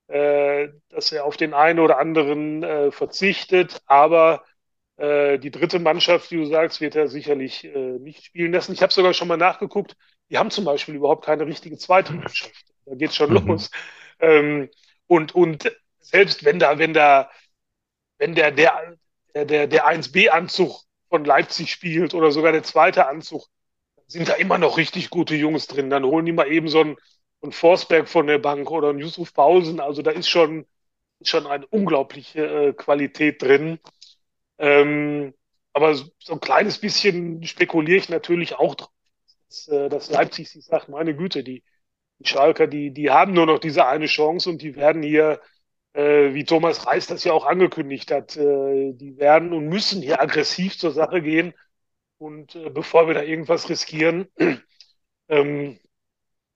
äh, 0.08 0.68
dass 0.88 1.12
er 1.12 1.24
auf 1.24 1.36
den 1.36 1.54
einen 1.54 1.80
oder 1.80 1.98
anderen 1.98 2.62
äh, 2.62 2.90
verzichtet, 2.92 3.82
aber 3.86 4.44
äh, 4.96 5.38
die 5.38 5.50
dritte 5.50 5.78
Mannschaft, 5.78 6.30
wie 6.30 6.36
du 6.36 6.46
sagst, 6.46 6.80
wird 6.80 6.96
er 6.96 7.08
sicherlich 7.08 7.64
äh, 7.64 7.98
nicht 7.98 8.24
spielen 8.24 8.52
lassen. 8.52 8.72
Ich 8.72 8.82
habe 8.82 8.92
sogar 8.92 9.14
schon 9.14 9.28
mal 9.28 9.36
nachgeguckt, 9.36 9.96
die 10.30 10.38
haben 10.38 10.50
zum 10.50 10.64
Beispiel 10.64 10.94
überhaupt 10.94 11.24
keine 11.24 11.46
richtige 11.46 11.76
zweite 11.78 12.12
Mannschaft. 12.12 12.64
Da 12.84 12.94
geht 12.94 13.14
schon 13.14 13.30
mhm. 13.30 13.48
los. 13.48 13.70
Ähm, 14.20 14.70
und, 15.06 15.34
und 15.34 15.70
selbst 16.00 16.44
wenn 16.44 16.58
da, 16.58 16.78
wenn 16.78 16.94
da, 16.94 17.30
wenn 18.18 18.34
der, 18.34 18.52
der, 18.52 18.96
der, 19.34 19.66
der 19.66 19.86
1B-Anzug 19.86 20.84
von 21.08 21.24
Leipzig 21.24 21.70
spielt 21.70 22.14
oder 22.14 22.30
sogar 22.30 22.52
der 22.52 22.62
zweite 22.62 23.06
Anzug, 23.06 23.46
sind 24.06 24.28
da 24.28 24.34
immer 24.34 24.58
noch 24.58 24.76
richtig 24.78 25.10
gute 25.10 25.34
Jungs 25.34 25.66
drin. 25.66 25.90
Dann 25.90 26.04
holen 26.04 26.26
die 26.26 26.32
mal 26.32 26.50
eben 26.50 26.68
so 26.68 26.80
einen, 26.80 26.96
einen 27.42 27.52
Forsberg 27.52 28.08
von 28.08 28.26
der 28.26 28.38
Bank 28.38 28.70
oder 28.70 28.90
einen 28.90 28.98
Yusuf 29.00 29.32
Pausen. 29.34 29.80
Also 29.80 30.02
da 30.02 30.10
ist 30.12 30.28
schon, 30.28 30.66
schon 31.22 31.46
eine 31.46 31.66
unglaubliche 31.68 32.46
äh, 32.68 32.72
Qualität 32.72 33.42
drin. 33.42 33.78
Ähm, 34.58 35.34
aber 35.72 35.94
so 35.94 36.08
ein 36.30 36.40
kleines 36.40 36.78
bisschen 36.78 37.42
spekuliere 37.44 37.98
ich 37.98 38.08
natürlich 38.08 38.54
auch 38.56 38.74
drauf, 38.74 38.90
dass, 39.48 39.68
äh, 39.68 39.88
dass 39.88 40.10
Leipzig 40.10 40.50
sich 40.50 40.64
sagt, 40.64 40.88
meine 40.88 41.14
Güte, 41.16 41.44
die, 41.44 41.62
die 42.18 42.28
Schalker, 42.28 42.66
die, 42.66 42.92
die 42.92 43.10
haben 43.10 43.32
nur 43.34 43.46
noch 43.46 43.58
diese 43.58 43.86
eine 43.86 44.06
Chance 44.06 44.50
und 44.50 44.62
die 44.62 44.76
werden 44.76 45.02
hier, 45.02 45.40
äh, 45.94 46.34
wie 46.34 46.44
Thomas 46.44 46.86
Reis 46.86 47.06
das 47.06 47.24
ja 47.24 47.32
auch 47.32 47.46
angekündigt 47.46 48.10
hat, 48.10 48.36
äh, 48.36 48.92
die 48.94 49.16
werden 49.18 49.52
und 49.52 49.68
müssen 49.68 50.02
hier 50.02 50.20
aggressiv 50.20 50.78
zur 50.78 50.92
Sache 50.92 51.22
gehen. 51.22 51.54
Und 52.18 52.54
äh, 52.54 52.70
bevor 52.70 53.06
wir 53.06 53.14
da 53.14 53.22
irgendwas 53.22 53.68
riskieren, 53.68 54.28
ähm, 55.28 55.78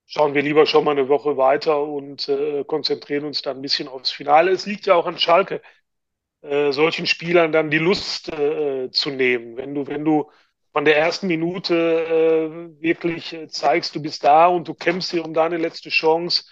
schauen 0.06 0.34
wir 0.34 0.42
lieber 0.42 0.66
schon 0.66 0.84
mal 0.84 0.92
eine 0.92 1.08
Woche 1.08 1.36
weiter 1.36 1.82
und 1.82 2.28
äh, 2.28 2.64
konzentrieren 2.64 3.24
uns 3.24 3.42
dann 3.42 3.58
ein 3.58 3.62
bisschen 3.62 3.88
aufs 3.88 4.10
Finale. 4.10 4.52
Es 4.52 4.66
liegt 4.66 4.86
ja 4.86 4.94
auch 4.94 5.06
an 5.06 5.18
Schalke 5.18 5.62
äh, 6.42 6.72
solchen 6.72 7.06
Spielern 7.06 7.52
dann 7.52 7.70
die 7.70 7.78
Lust 7.78 8.32
äh, 8.32 8.90
zu 8.90 9.10
nehmen. 9.10 9.56
Wenn 9.56 9.74
du, 9.74 9.86
wenn 9.86 10.04
du 10.04 10.30
von 10.72 10.84
der 10.84 10.96
ersten 10.96 11.26
Minute 11.26 11.74
äh, 12.78 12.82
wirklich 12.82 13.36
zeigst, 13.48 13.94
du 13.94 14.02
bist 14.02 14.24
da 14.24 14.46
und 14.46 14.68
du 14.68 14.74
kämpfst 14.74 15.10
hier 15.10 15.24
um 15.24 15.34
deine 15.34 15.58
letzte 15.58 15.90
Chance, 15.90 16.44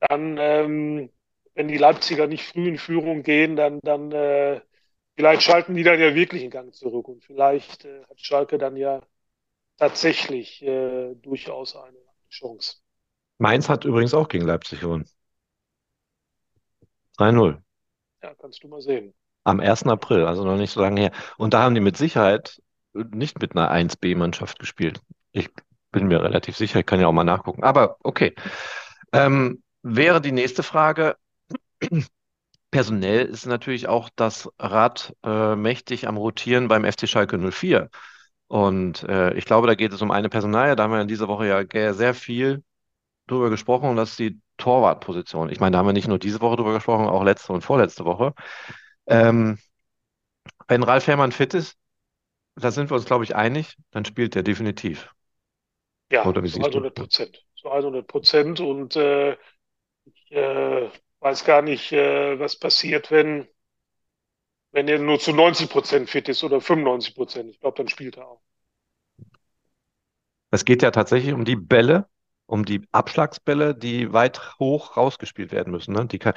dann, 0.00 0.38
ähm, 0.38 1.10
wenn 1.54 1.68
die 1.68 1.76
Leipziger 1.78 2.26
nicht 2.26 2.44
früh 2.44 2.68
in 2.68 2.78
Führung 2.78 3.22
gehen, 3.22 3.56
dann, 3.56 3.78
dann 3.82 4.10
äh, 4.12 4.60
vielleicht 5.16 5.42
schalten 5.42 5.74
die 5.74 5.82
dann 5.82 6.00
ja 6.00 6.14
wirklich 6.14 6.42
in 6.42 6.50
Gang 6.50 6.74
zurück 6.74 7.08
und 7.08 7.24
vielleicht 7.24 7.84
äh, 7.84 8.02
hat 8.08 8.20
Schalke 8.20 8.58
dann 8.58 8.76
ja 8.76 9.02
tatsächlich 9.78 10.62
äh, 10.62 11.14
durchaus 11.16 11.76
eine 11.76 11.98
Chance. 12.30 12.76
Mainz 13.38 13.68
hat 13.68 13.84
übrigens 13.84 14.14
auch 14.14 14.28
gegen 14.28 14.46
Leipzig 14.46 14.80
gewonnen. 14.80 15.04
3-0 17.18 17.60
Ja, 18.22 18.34
kannst 18.34 18.62
du 18.62 18.68
mal 18.68 18.80
sehen. 18.80 19.14
am 19.44 19.60
1. 19.60 19.90
April, 19.92 20.26
also 20.26 20.44
noch 20.44 20.56
nicht 20.56 20.70
so 20.72 20.80
lange 20.80 21.00
her. 21.00 21.12
Und 21.38 21.54
da 21.54 21.62
haben 21.62 21.74
die 21.74 21.80
mit 21.80 21.96
Sicherheit 21.96 22.60
nicht 22.94 23.40
mit 23.40 23.52
einer 23.56 23.70
1B-Mannschaft 23.70 24.58
gespielt. 24.58 25.00
Ich 25.32 25.50
bin 25.90 26.06
mir 26.08 26.22
relativ 26.22 26.56
sicher, 26.56 26.80
ich 26.80 26.86
kann 26.86 27.00
ja 27.00 27.06
auch 27.06 27.12
mal 27.12 27.24
nachgucken. 27.24 27.64
Aber 27.64 27.96
okay. 28.02 28.34
Ähm, 29.12 29.62
wäre 29.82 30.20
die 30.20 30.32
nächste 30.32 30.62
Frage. 30.62 31.16
Personell 32.72 33.26
ist 33.26 33.46
natürlich 33.46 33.86
auch 33.86 34.08
das 34.16 34.50
Rad 34.58 35.14
äh, 35.22 35.54
mächtig 35.54 36.08
am 36.08 36.16
Rotieren 36.16 36.68
beim 36.68 36.90
FC 36.90 37.06
Schalke 37.06 37.38
04. 37.38 37.90
Und 38.48 39.04
äh, 39.04 39.34
ich 39.34 39.44
glaube, 39.44 39.66
da 39.66 39.74
geht 39.74 39.92
es 39.92 40.02
um 40.02 40.10
eine 40.10 40.30
Personalie. 40.30 40.74
Da 40.74 40.84
haben 40.84 40.92
wir 40.92 41.00
in 41.02 41.06
dieser 41.06 41.28
Woche 41.28 41.46
ja 41.46 41.92
sehr 41.92 42.14
viel 42.14 42.64
drüber 43.26 43.50
gesprochen 43.50 43.90
und 43.90 43.96
das 43.96 44.10
ist 44.10 44.18
die 44.18 44.40
Torwartposition. 44.56 45.50
Ich 45.50 45.60
meine, 45.60 45.72
da 45.72 45.78
haben 45.78 45.86
wir 45.86 45.92
nicht 45.92 46.08
nur 46.08 46.18
diese 46.18 46.40
Woche 46.40 46.56
drüber 46.56 46.72
gesprochen, 46.72 47.06
auch 47.06 47.22
letzte 47.22 47.52
und 47.52 47.62
vorletzte 47.62 48.06
Woche. 48.06 48.32
Ähm, 49.06 49.58
wenn 50.66 50.82
Ralf 50.82 51.06
Herrmann 51.06 51.32
fit 51.32 51.52
ist, 51.52 51.76
da 52.56 52.70
sind 52.70 52.90
wir 52.90 52.94
uns, 52.94 53.04
glaube 53.04 53.24
ich, 53.24 53.36
einig, 53.36 53.76
dann 53.90 54.06
spielt 54.06 54.34
er 54.34 54.42
definitiv. 54.42 55.14
Ja, 56.10 56.24
Oder 56.24 56.42
wie 56.42 56.48
zu 56.48 56.54
siehst 56.54 56.66
du? 56.68 56.78
100 56.78 56.94
Prozent. 56.94 57.44
Zu 57.54 57.70
100 57.70 58.06
Prozent. 58.06 58.60
Und 58.60 58.96
äh, 58.96 59.36
ich 60.04 60.32
äh, 60.32 60.88
weiß 61.22 61.44
gar 61.46 61.62
nicht, 61.62 61.92
äh, 61.92 62.38
was 62.38 62.56
passiert, 62.58 63.10
wenn, 63.10 63.48
wenn 64.70 64.86
er 64.86 64.98
nur 64.98 65.18
zu 65.18 65.32
90 65.32 65.70
Prozent 65.70 66.10
fit 66.10 66.28
ist 66.28 66.44
oder 66.44 66.60
95 66.60 67.14
Prozent. 67.14 67.48
Ich 67.48 67.58
glaube, 67.60 67.78
dann 67.78 67.88
spielt 67.88 68.18
er 68.18 68.28
auch. 68.28 68.42
Es 70.50 70.64
geht 70.64 70.82
ja 70.82 70.90
tatsächlich 70.90 71.32
um 71.34 71.44
die 71.44 71.56
Bälle, 71.56 72.08
um 72.46 72.64
die 72.64 72.86
Abschlagsbälle, 72.92 73.74
die 73.74 74.12
weit 74.12 74.58
hoch 74.58 74.96
rausgespielt 74.96 75.52
werden 75.52 75.70
müssen. 75.72 75.94
Ne? 75.94 76.06
Die 76.06 76.18
kann, 76.18 76.34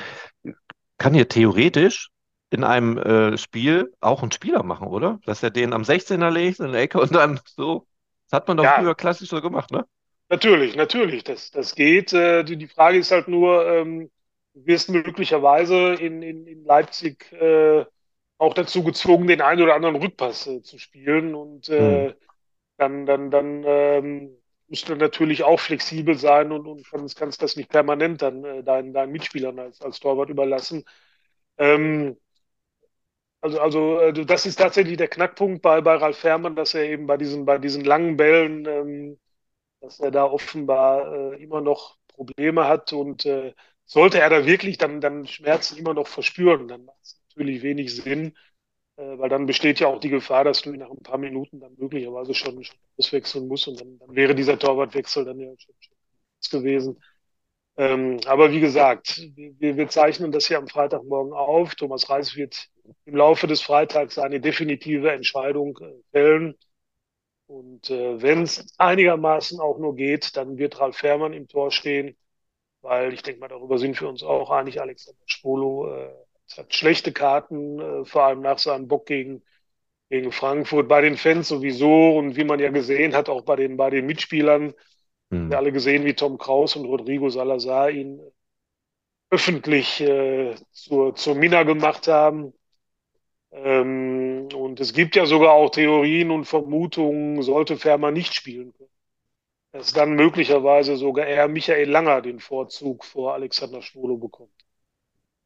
kann 0.98 1.13
hier 1.13 1.27
theoretisch 1.27 2.10
in 2.50 2.63
einem 2.63 2.98
äh, 2.98 3.38
Spiel 3.38 3.94
auch 4.00 4.24
ein 4.24 4.32
Spieler 4.32 4.63
machen, 4.63 4.88
oder? 4.88 5.20
Dass 5.25 5.44
er 5.44 5.51
den 5.51 5.74
am 5.74 5.84
16er 5.84 6.30
legt 6.32 6.60
in 6.60 6.72
der 6.72 6.82
Ecke 6.82 7.00
und 7.00 7.13
dann 7.13 7.39
so. 7.46 7.88
Das 8.30 8.38
hat 8.39 8.48
man 8.48 8.58
doch 8.58 8.70
Ja, 8.70 8.72
früher 8.72 8.96
klassisch 8.96 9.30
so 9.30 9.42
gemacht, 9.42 9.72
ne? 9.72 9.86
natürlich, 10.30 10.75
natürlich. 10.75 11.24
Das, 11.24 11.51
das 11.51 11.75
geht. 11.75 12.13
Äh, 12.13 12.44
die, 12.44 12.58
die 12.58 12.68
Frage 12.68 12.98
ist 13.00 13.12
halt 13.12 13.27
nur, 13.27 13.65
ähm, 13.68 14.12
wirst 14.55 14.89
möglicherweise 14.89 15.93
in, 15.95 16.21
in, 16.21 16.47
in 16.47 16.63
Leipzig 16.65 17.31
äh, 17.33 17.85
auch 18.38 18.53
dazu 18.53 18.83
gezwungen, 18.83 19.27
den 19.27 19.41
einen 19.41 19.62
oder 19.62 19.75
anderen 19.75 19.95
Rückpass 19.97 20.47
äh, 20.47 20.62
zu 20.62 20.77
spielen. 20.79 21.35
Und 21.35 21.69
äh, 21.69 22.13
dann, 22.77 23.05
dann, 23.05 23.31
dann 23.31 23.63
ähm, 23.65 24.38
musst 24.67 24.89
du 24.89 24.95
natürlich 24.95 25.43
auch 25.43 25.59
flexibel 25.59 26.15
sein 26.17 26.51
und, 26.51 26.67
und 26.67 26.89
kannst, 26.89 27.17
kannst 27.17 27.41
das 27.41 27.55
nicht 27.55 27.69
permanent 27.69 28.21
dann 28.21 28.43
äh, 28.43 28.63
deinen, 28.63 28.93
deinen 28.93 29.12
Mitspielern 29.12 29.59
als, 29.59 29.81
als 29.81 30.00
Torwart 30.00 30.29
überlassen. 30.29 30.85
Ähm, 31.57 32.17
also, 33.41 33.59
also 33.59 34.00
äh, 34.00 34.25
das 34.25 34.45
ist 34.45 34.57
tatsächlich 34.57 34.97
der 34.97 35.07
Knackpunkt 35.07 35.62
bei, 35.62 35.81
bei 35.81 35.95
Ralf 35.95 36.17
Fährmann, 36.17 36.55
dass 36.55 36.74
er 36.74 36.83
eben 36.85 37.05
bei 37.07 37.17
diesen, 37.17 37.45
bei 37.45 37.57
diesen 37.59 37.83
langen 37.85 38.17
Bällen, 38.17 38.65
ähm, 38.65 39.19
dass 39.81 40.00
er 40.00 40.12
da 40.12 40.25
offenbar 40.25 41.33
äh, 41.33 41.43
immer 41.43 41.62
noch 41.62 41.97
Probleme 42.07 42.67
hat 42.67 42.93
und 42.93 43.25
äh, 43.25 43.53
sollte 43.86 44.20
er 44.20 44.30
da 44.30 44.46
wirklich 44.46 44.77
dann, 44.77 45.01
dann 45.01 45.27
Schmerzen 45.27 45.77
immer 45.77 45.94
noch 45.94 46.08
verspüren, 46.08 46.68
dann 46.68 46.86
macht 46.86 47.01
es 47.04 47.22
natürlich 47.30 47.62
wenig 47.63 47.96
Sinn, 47.96 48.36
äh, 48.98 49.18
weil 49.18 49.30
dann 49.30 49.46
besteht 49.46 49.80
ja 49.80 49.88
auch 49.88 50.00
die 50.00 50.10
Gefahr, 50.10 50.44
dass 50.44 50.62
du 50.62 50.74
ihn 50.74 50.80
nach 50.80 50.92
ein 50.92 51.04
paar 51.04 51.18
Minuten 51.18 51.60
dann 51.60 51.75
möglicherweise 51.77 52.34
schon, 52.34 52.63
schon 52.63 52.77
auswechseln 52.98 53.48
musst 53.48 53.68
und 53.68 53.80
dann, 53.80 54.00
dann 54.00 54.15
wäre 54.15 54.36
dieser 54.36 54.60
Torwartwechsel 54.60 55.25
dann 55.25 55.39
ja 55.39 55.54
schon, 55.58 55.75
schon 56.42 56.62
gewesen. 56.62 57.01
Ähm, 57.77 58.20
aber 58.25 58.51
wie 58.51 58.62
gesagt, 58.62 59.22
wir, 59.36 59.75
wir 59.77 59.89
zeichnen 59.89 60.32
das 60.32 60.48
hier 60.48 60.58
am 60.58 60.68
Freitagmorgen 60.68 61.34
auf. 61.34 61.75
Thomas 61.75 62.10
Reis 62.10 62.36
wird 62.36 62.70
im 63.06 63.15
Laufe 63.15 63.48
des 63.48 63.62
Freitags 63.62 64.18
eine 64.18 64.39
definitive 64.39 65.12
Entscheidung 65.12 65.77
äh, 65.82 65.94
fällen. 66.12 66.56
Und 67.48 67.89
äh, 67.89 68.22
wenn 68.22 68.44
es 68.44 68.74
einigermaßen 68.80 69.60
auch 69.60 69.77
nur 69.77 69.96
geht, 69.96 70.36
dann 70.38 70.58
wird 70.58 70.80
Ralf 70.80 70.98
Fährmann 70.98 71.34
im 71.34 71.48
Tor 71.48 71.72
stehen, 71.72 72.18
weil 72.86 73.13
ich 73.13 73.24
denke 73.24 73.42
mal, 73.42 73.48
darüber 73.48 73.77
sind 73.77 74.00
wir 74.00 74.08
uns 74.08 74.24
auch 74.24 74.51
einig. 74.51 74.80
Alexander 74.80 75.20
Schwolo 75.25 75.94
äh, 75.94 76.10
hat 76.56 76.74
schlechte 76.74 77.12
Karten, 77.12 77.80
äh, 77.80 78.06
vor 78.06 78.24
allem 78.24 78.42
nach 78.42 78.60
seinem 78.60 78.88
Bock 78.88 79.08
gegen, 79.08 79.44
gegen 80.10 80.32
Frankfurt, 80.32 80.88
bei 80.88 81.01
den 81.01 81.18
Fans 81.18 81.48
sowieso 81.48 82.18
und 82.18 82.36
wie 82.38 82.44
man 82.44 82.60
ja 82.60 82.70
gesehen 82.70 83.15
hat, 83.15 83.27
auch 83.27 83.42
bei 83.42 83.56
den, 83.56 83.75
bei 83.75 83.89
den 83.89 84.06
Mitspielern. 84.06 84.74
Wir 85.30 85.39
hm. 85.39 85.54
alle 85.54 85.72
gesehen, 85.72 86.06
wie 86.06 86.13
Tom 86.13 86.38
Kraus 86.38 86.75
und 86.75 86.86
Rodrigo 86.86 87.30
Salazar 87.30 87.89
ihn 87.89 88.22
öffentlich 89.32 90.00
äh, 90.01 90.56
zur, 90.72 91.15
zur 91.15 91.36
Minna 91.36 91.63
gemacht 91.63 92.08
haben. 92.08 92.54
Ähm, 93.51 94.48
und 94.54 94.80
es 94.80 94.94
gibt 94.94 95.15
ja 95.15 95.25
sogar 95.25 95.54
auch 95.54 95.72
Theorien 95.72 96.30
und 96.32 96.46
Vermutungen, 96.46 97.42
sollte 97.42 97.77
Fährmann 97.77 98.13
nicht 98.13 98.34
spielen 98.34 98.74
können, 98.74 98.89
dass 99.75 99.91
dann 99.91 100.15
möglicherweise 100.15 100.96
sogar 100.96 101.25
eher 101.25 101.50
Michael 101.50 101.89
Langer 101.89 102.22
den 102.22 102.39
Vorzug 102.39 103.03
vor 103.03 103.34
Alexander 103.34 103.82
Schwolo 103.82 104.15
bekommt. 104.15 104.53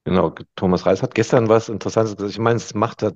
Genau, 0.04 0.36
Thomas 0.56 0.86
Reis 0.86 1.02
hat 1.02 1.16
gestern 1.16 1.50
was 1.50 1.68
Interessantes 1.68 2.16
gesagt. 2.16 2.34
Ich 2.34 2.38
meine, 2.38 2.58
es 2.58 2.76
macht 2.76 3.02
er, 3.02 3.14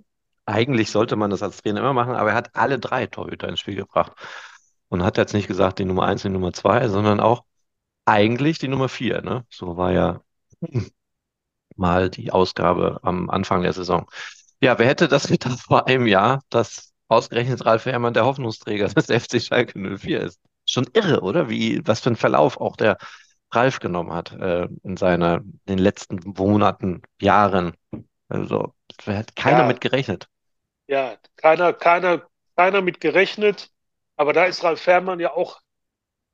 eigentlich 0.48 0.90
sollte 0.90 1.16
man 1.16 1.30
das 1.30 1.44
als 1.44 1.62
Trainer 1.62 1.82
immer 1.82 1.94
machen, 1.94 2.16
aber 2.16 2.32
er 2.32 2.36
hat 2.36 2.56
alle 2.56 2.80
drei 2.80 3.06
Torhüter 3.06 3.48
ins 3.48 3.60
Spiel 3.60 3.76
gebracht. 3.76 4.14
Und 4.90 5.04
hat 5.04 5.18
jetzt 5.18 5.34
nicht 5.34 5.48
gesagt, 5.48 5.78
die 5.78 5.86
Nummer 5.86 6.06
eins, 6.06 6.24
die 6.24 6.30
Nummer 6.30 6.52
zwei, 6.52 6.88
sondern 6.88 7.20
auch 7.20 7.44
eigentlich 8.06 8.58
die 8.58 8.68
Nummer 8.68 8.90
vier, 8.90 9.22
ne? 9.22 9.46
So 9.52 9.78
war 9.78 9.92
ja 9.92 10.22
mal 11.76 12.10
die 12.10 12.32
Ausgabe 12.32 13.00
am 13.04 13.30
Anfang 13.30 13.62
der 13.62 13.74
Saison. 13.74 14.10
Ja, 14.62 14.80
wer 14.80 14.88
hätte 14.88 15.08
das 15.08 15.28
gedacht 15.28 15.60
vor 15.60 15.86
einem 15.86 16.08
Jahr, 16.08 16.42
dass 16.50 16.92
ausgerechnet 17.08 17.64
Ralf 17.68 17.84
Fährmann 17.84 18.16
der 18.16 18.26
Hoffnungsträger 18.26 18.88
des 18.88 19.06
FC 19.24 19.40
Schalke 19.40 19.78
04 19.78 20.22
ist? 20.22 20.40
Schon 20.74 20.90
irre, 20.94 21.22
oder? 21.22 21.50
Wie, 21.50 21.82
was 21.86 22.02
für 22.02 22.12
ein 22.12 22.16
Verlauf 22.18 22.60
auch 22.60 22.76
der 22.78 22.98
Ralf 23.52 23.80
genommen 23.80 24.14
hat, 24.14 24.34
äh, 24.34 24.68
in 24.84 24.98
seiner, 24.98 25.38
in 25.38 25.60
den 25.68 25.80
letzten 25.80 26.20
Monaten, 26.38 27.02
Jahren. 27.22 27.74
Also, 28.30 28.74
da 29.06 29.16
hat 29.18 29.36
keiner 29.36 29.64
mit 29.64 29.80
Ja, 29.80 29.82
gerechnet. 29.82 30.30
ja, 30.88 31.18
keiner, 31.38 31.74
keiner, 31.74 32.28
keiner 32.56 32.82
mit 32.82 33.00
gerechnet. 33.02 33.72
Aber 34.16 34.34
da 34.34 34.46
ist 34.46 34.64
Ralf 34.64 34.82
Fährmann 34.82 35.20
ja 35.20 35.32
auch, 35.34 35.60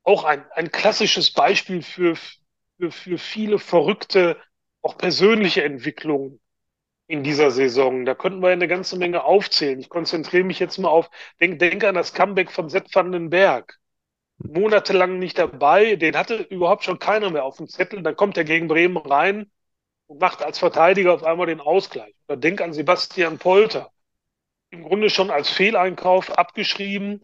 auch 0.04 0.24
ein, 0.24 0.44
ein 0.52 0.72
klassisches 0.72 1.32
Beispiel 1.32 1.82
für, 1.82 2.16
für, 2.16 2.92
für 2.92 3.18
viele 3.18 3.60
verrückte, 3.60 4.38
auch 4.82 4.98
persönliche 4.98 5.64
Entwicklungen 5.64 6.40
in 7.08 7.24
dieser 7.24 7.52
Saison. 7.52 8.06
Da 8.06 8.16
könnten 8.16 8.42
wir 8.42 8.50
eine 8.50 8.68
ganze 8.68 8.98
Menge 8.98 9.24
aufzählen. 9.24 9.80
Ich 9.80 9.90
konzentriere 9.90 10.44
mich 10.44 10.60
jetzt 10.60 10.78
mal 10.78 10.90
auf, 10.90 11.10
denk, 11.40 11.60
denk 11.60 11.84
an 11.84 11.96
das 11.96 12.14
Comeback 12.14 12.52
von 12.52 12.70
Sepp 12.70 12.94
van 12.94 13.12
den 13.12 13.30
Berg. 13.30 13.79
Monatelang 14.42 15.18
nicht 15.18 15.38
dabei, 15.38 15.96
den 15.96 16.16
hatte 16.16 16.36
überhaupt 16.36 16.84
schon 16.84 16.98
keiner 16.98 17.30
mehr 17.30 17.44
auf 17.44 17.56
dem 17.56 17.68
Zettel. 17.68 18.02
Dann 18.02 18.16
kommt 18.16 18.36
er 18.36 18.44
gegen 18.44 18.68
Bremen 18.68 18.96
rein 18.96 19.50
und 20.06 20.20
macht 20.20 20.42
als 20.42 20.58
Verteidiger 20.58 21.14
auf 21.14 21.24
einmal 21.24 21.46
den 21.46 21.60
Ausgleich. 21.60 22.14
Oder 22.28 22.36
denk 22.36 22.60
an 22.60 22.72
Sebastian 22.72 23.38
Polter. 23.38 23.90
Im 24.70 24.82
Grunde 24.84 25.10
schon 25.10 25.30
als 25.30 25.50
Fehleinkauf 25.50 26.36
abgeschrieben. 26.38 27.22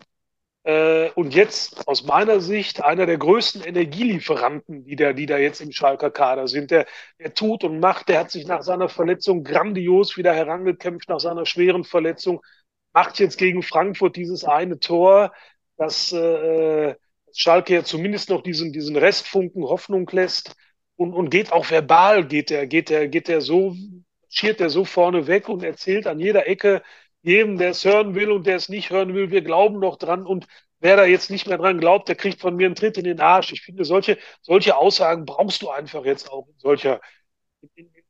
Äh, 0.65 1.11
und 1.11 1.35
jetzt 1.35 1.87
aus 1.89 2.05
meiner 2.05 2.41
Sicht 2.41 2.83
einer 2.83 3.07
der 3.07 3.19
größten 3.19 3.63
Energielieferanten, 3.63 4.85
die 4.85 4.97
da, 4.97 5.13
die 5.13 5.27
da 5.27 5.39
jetzt 5.39 5.61
im 5.61 5.73
Schalker 5.73 6.11
Kader 6.11 6.49
sind. 6.49 6.71
Der, 6.71 6.87
der 7.21 7.35
tut 7.35 7.65
und 7.65 7.81
macht, 7.81 8.09
der 8.09 8.21
hat 8.21 8.31
sich 8.31 8.47
nach 8.47 8.63
seiner 8.63 8.89
Verletzung 8.89 9.45
grandios 9.45 10.17
wieder 10.17 10.35
herangekämpft, 10.35 11.09
nach 11.09 11.21
seiner 11.21 11.47
schweren 11.47 11.85
Verletzung, 11.85 12.43
macht 12.93 13.19
jetzt 13.21 13.39
gegen 13.39 13.63
Frankfurt 13.63 14.17
dieses 14.17 14.45
eine 14.45 14.81
Tor, 14.81 15.33
das 15.77 16.13
äh, 16.13 16.97
Schalke 17.37 17.75
ja 17.75 17.85
zumindest 17.85 18.31
noch 18.31 18.43
diesen, 18.43 18.73
diesen 18.73 18.97
Restfunken 18.97 19.65
Hoffnung 19.65 20.09
lässt 20.11 20.55
und, 20.97 21.13
und 21.13 21.31
geht 21.31 21.53
auch 21.53 21.71
verbal, 21.71 22.27
geht 22.27 22.51
der, 22.51 22.67
geht 22.67 22.89
der, 22.89 23.09
geht 23.09 23.29
der 23.29 23.43
so, 23.43 23.77
schiert 24.31 24.59
der 24.59 24.71
so 24.71 24.85
vorne 24.87 25.27
weg 25.27 25.49
und 25.49 25.63
erzählt 25.63 26.07
an 26.07 26.19
jeder 26.19 26.49
Ecke 26.49 26.83
jedem, 27.23 27.59
der 27.59 27.71
es 27.71 27.85
hören 27.85 28.15
will 28.15 28.31
und 28.31 28.47
der 28.47 28.57
es 28.57 28.69
nicht 28.69 28.91
hören 28.91 29.13
will, 29.15 29.31
wir 29.31 29.43
glauben 29.43 29.81
noch 29.81 29.97
dran 29.97 30.25
und 30.25 30.47
wer 30.81 30.97
da 30.97 31.05
jetzt 31.05 31.31
nicht 31.31 31.47
mehr 31.47 31.59
dran 31.59 31.79
glaubt, 31.79 32.09
der 32.09 32.15
kriegt 32.17 32.41
von 32.41 32.57
mir 32.57 32.67
einen 32.67 32.75
Tritt 32.75 32.97
in 32.99 33.05
den 33.05 33.21
Arsch. 33.21 33.53
Ich 33.53 33.63
finde, 33.63 33.85
solche, 33.85 34.19
solche 34.43 34.77
Aussagen 34.77 35.27
brauchst 35.27 35.61
du 35.63 35.71
einfach 35.71 36.05
jetzt 36.05 36.31
auch 36.31 36.47
in 36.49 36.59
solcher, 36.59 37.01
in, 37.75 37.87
in 37.87 38.03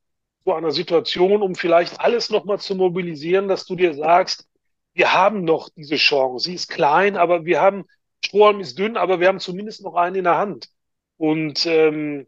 so 0.44 0.52
einer 0.54 0.70
Situation, 0.70 1.42
um 1.42 1.54
vielleicht 1.56 2.00
alles 2.00 2.30
nochmal 2.30 2.60
zu 2.60 2.74
mobilisieren, 2.76 3.48
dass 3.48 3.66
du 3.66 3.74
dir 3.74 3.94
sagst, 3.94 4.46
wir 4.94 5.12
haben 5.12 5.44
noch 5.44 5.68
diese 5.70 5.96
Chance. 5.96 6.44
Sie 6.44 6.54
ist 6.54 6.68
klein, 6.68 7.16
aber 7.16 7.44
wir 7.44 7.60
haben, 7.60 7.86
Strohhalm 8.26 8.60
ist 8.60 8.78
dünn, 8.78 8.96
aber 8.96 9.20
wir 9.20 9.28
haben 9.28 9.40
zumindest 9.40 9.82
noch 9.82 9.94
einen 9.94 10.16
in 10.16 10.24
der 10.24 10.38
Hand. 10.38 10.70
Und 11.18 11.66
ähm, 11.66 12.26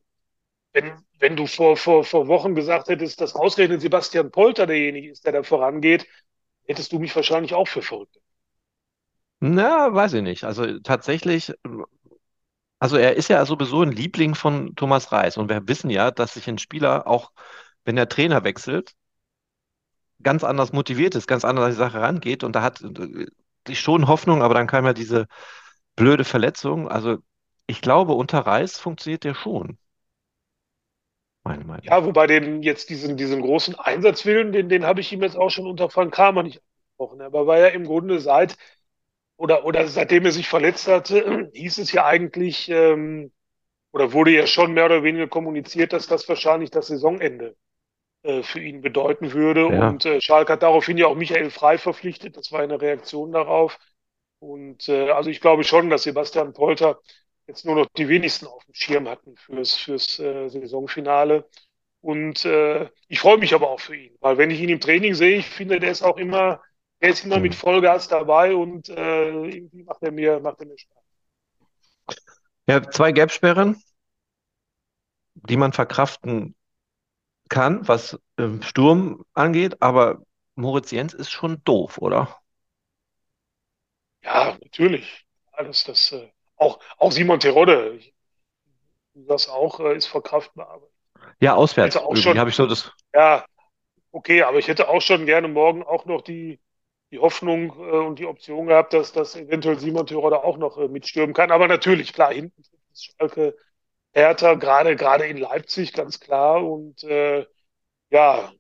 wenn, 0.73 0.93
wenn 1.19 1.37
du 1.37 1.47
vor, 1.47 1.77
vor, 1.77 2.05
vor 2.05 2.29
Wochen 2.29 2.55
gesagt 2.55 2.89
hättest, 2.89 3.21
dass 3.21 3.35
ausgerechnet 3.35 3.81
Sebastian 3.83 4.31
Polter 4.31 4.67
derjenige 4.67 5.11
ist, 5.11 5.25
der 5.27 5.33
da 5.33 5.43
vorangeht, 5.43 6.07
hättest 6.67 6.93
du 6.93 6.99
mich 7.01 7.15
wahrscheinlich 7.17 7.55
auch 7.55 7.69
für 7.69 7.83
verrückt. 7.83 8.19
Na, 9.41 9.93
weiß 9.95 10.15
ich 10.15 10.23
nicht. 10.23 10.45
Also 10.45 10.79
tatsächlich 10.81 11.53
Also 12.81 12.97
er 12.97 13.15
ist 13.17 13.29
ja 13.29 13.45
sowieso 13.47 13.83
ein 13.83 13.93
Liebling 13.93 14.35
von 14.35 14.75
Thomas 14.77 15.13
Reis 15.13 15.37
und 15.37 15.49
wir 15.49 15.67
wissen 15.69 15.91
ja, 15.91 16.11
dass 16.11 16.35
sich 16.35 16.49
ein 16.49 16.59
Spieler 16.59 17.07
auch, 17.07 17.33
wenn 17.85 17.97
der 17.97 18.09
Trainer 18.09 18.45
wechselt, 18.45 18.95
ganz 20.23 20.45
anders 20.45 20.73
motiviert 20.73 21.15
ist, 21.15 21.27
ganz 21.27 21.45
anders 21.45 21.67
an 21.67 21.71
die 21.73 21.77
Sache 21.77 22.01
rangeht 22.01 22.45
und 22.45 22.55
da 22.57 22.63
hat 22.63 22.81
äh, 22.83 23.27
ich 23.69 23.81
schon 23.81 24.09
Hoffnung, 24.09 24.43
aber 24.43 24.55
dann 24.55 24.67
kam 24.67 24.85
ja 24.87 24.93
diese 24.93 25.27
blöde 25.99 26.25
Verletzung. 26.25 26.89
Also 26.89 27.19
ich 27.67 27.83
glaube, 27.83 28.15
unter 28.15 28.41
Reis 28.41 28.79
funktioniert 28.79 29.25
der 29.25 29.35
schon, 29.35 29.79
meine 31.45 31.65
Meinung. 31.65 31.85
Ja, 31.87 32.05
wobei 32.05 32.27
den 32.27 32.63
jetzt 32.63 32.91
diesen, 32.91 33.17
diesen 33.17 33.41
großen 33.41 33.75
Einsatzwillen, 33.77 34.53
den, 34.53 34.69
den 34.69 34.85
habe 34.85 35.01
ich 35.01 35.13
ihm 35.13 35.23
jetzt 35.23 35.37
auch 35.37 35.51
schon 35.51 35.67
unter 35.67 35.89
Frank 35.91 36.13
Kramer 36.15 36.43
nicht 36.43 36.61
angesprochen. 36.99 37.23
Aber 37.23 37.47
war 37.47 37.59
ja 37.59 37.69
im 37.69 37.85
Grunde 37.85 38.19
seit 38.21 38.57
oder, 39.37 39.65
oder 39.67 39.89
seitdem 39.89 40.25
er 40.27 40.33
sich 40.33 40.49
verletzt 40.49 40.89
hatte, 40.89 41.51
hieß 41.55 41.79
es 41.79 41.93
ja 41.93 42.07
eigentlich, 42.07 42.69
ähm, 42.71 43.33
oder 43.93 44.13
wurde 44.13 44.33
ja 44.33 44.47
schon 44.47 44.75
mehr 44.75 44.87
oder 44.87 45.03
weniger 45.05 45.29
kommuniziert, 45.29 45.93
dass 45.93 46.09
das 46.09 46.29
wahrscheinlich 46.29 46.71
das 46.71 46.89
Saisonende 46.89 47.57
äh, 48.25 48.43
für 48.43 48.61
ihn 48.61 48.83
bedeuten 48.83 49.33
würde. 49.33 49.69
Ja, 49.69 49.69
Und 49.69 50.07
äh, 50.07 50.21
Schalke 50.21 50.55
hat 50.55 50.63
daraufhin 50.63 50.99
ja 50.99 51.07
auch 51.09 51.17
Michael 51.17 51.51
Frei 51.51 51.79
verpflichtet. 51.79 52.37
Das 52.37 52.53
war 52.53 52.61
eine 52.61 52.81
Reaktion 52.81 53.33
darauf. 53.33 53.79
Und 54.41 54.89
äh, 54.89 55.11
also 55.11 55.31
ich 55.31 55.41
glaube 55.41 55.65
schon, 55.65 55.91
dass 55.91 56.05
Sebastian 56.05 56.53
Polter 56.53 57.01
jetzt 57.47 57.65
nur 57.65 57.75
noch 57.75 57.87
die 57.97 58.09
wenigsten 58.09 58.47
auf 58.47 58.65
dem 58.65 58.75
Schirm 58.75 59.09
hatten 59.09 59.37
fürs, 59.37 59.75
fürs 59.75 60.19
äh, 60.19 60.49
Saisonfinale. 60.49 61.49
Und 62.01 62.45
äh, 62.45 62.89
ich 63.09 63.21
freue 63.21 63.39
mich 63.39 63.55
aber 63.55 63.71
auch 63.71 63.81
für 63.81 63.97
ihn, 63.97 64.17
weil 64.21 64.39
wenn 64.39 64.51
ich 64.51 64.61
ihn 64.61 64.69
im 64.69 64.81
Training 64.81 65.15
sehe, 65.15 65.39
ich 65.39 65.47
finde, 65.49 65.81
der 65.81 65.91
ist 65.91 66.03
auch 66.03 66.17
immer, 66.17 66.63
der 67.01 67.11
ist 67.11 67.25
immer 67.25 67.41
mit. 67.41 67.55
Vollgas 67.55 68.09
dabei 68.09 68.55
und 68.55 68.89
äh, 68.89 69.29
irgendwie 69.31 69.83
macht 69.83 70.03
er 70.03 70.13
mir, 70.13 70.41
macht 70.41 70.61
er 70.61 70.67
mir 70.67 70.79
Spaß. 70.79 71.03
ja 72.69 72.83
zwei 72.91 73.11
Gelbsperren, 73.13 73.83
die 75.35 75.57
man 75.57 75.73
verkraften 75.73 76.55
kann, 77.49 77.87
was 77.89 78.19
ähm, 78.37 78.63
Sturm 78.63 79.25
angeht, 79.35 79.83
aber 79.83 80.23
Moritz 80.55 80.91
Jens 80.91 81.15
ist 81.15 81.31
schon 81.31 81.63
doof, 81.65 81.99
oder? 81.99 82.37
Ja, 84.77 84.93
natürlich. 84.93 85.27
Alles 85.53 85.85
das, 85.85 86.13
äh, 86.13 86.31
auch, 86.57 86.81
auch 86.99 87.13
Simon 87.13 87.41
Terodde, 87.41 88.01
sagst 89.15 89.51
auch, 89.51 89.81
äh, 89.81 89.97
ist 89.97 90.07
verkraftbar. 90.07 90.69
Aber 90.71 90.89
Ja, 91.41 91.55
ich 91.55 91.55
auswärts. 91.55 91.97
auch 91.97 92.17
schon, 92.17 92.39
habe 92.39 92.51
ich 92.51 92.57
so 92.57 92.67
das. 92.67 92.93
ja, 93.15 93.47
okay, 94.13 94.43
aber 94.43 94.59
ich 94.59 94.69
hätte 94.69 94.89
auch 94.89 95.03
schon 95.03 95.27
gerne 95.27 95.49
morgen 95.49 95.83
auch 95.85 96.07
noch 96.07 96.23
die, 96.23 96.61
die 97.13 97.19
Hoffnung 97.21 97.71
äh, 97.79 98.07
und 98.07 98.19
die 98.21 98.27
Option 98.27 98.67
gehabt, 98.69 98.93
dass, 98.95 99.13
dass 99.13 99.37
eventuell 99.37 99.79
Simon 99.81 100.07
Terodde 100.07 100.45
auch 100.45 100.59
noch 100.59 100.79
äh, 100.79 100.89
mitstürmen 100.89 101.35
kann. 101.35 101.51
Aber 101.53 101.69
natürlich, 101.69 102.13
klar, 102.13 102.33
hinten 102.33 102.63
ist 102.93 103.07
Schalke 103.19 103.57
Hertha, 104.15 104.55
gerade, 104.55 104.97
gerade 104.97 105.27
in 105.27 105.39
Leipzig, 105.39 105.93
ganz 105.95 106.21
klar. 106.21 106.65
Und 106.65 107.05
äh, 107.05 107.47
ja, 108.11 108.53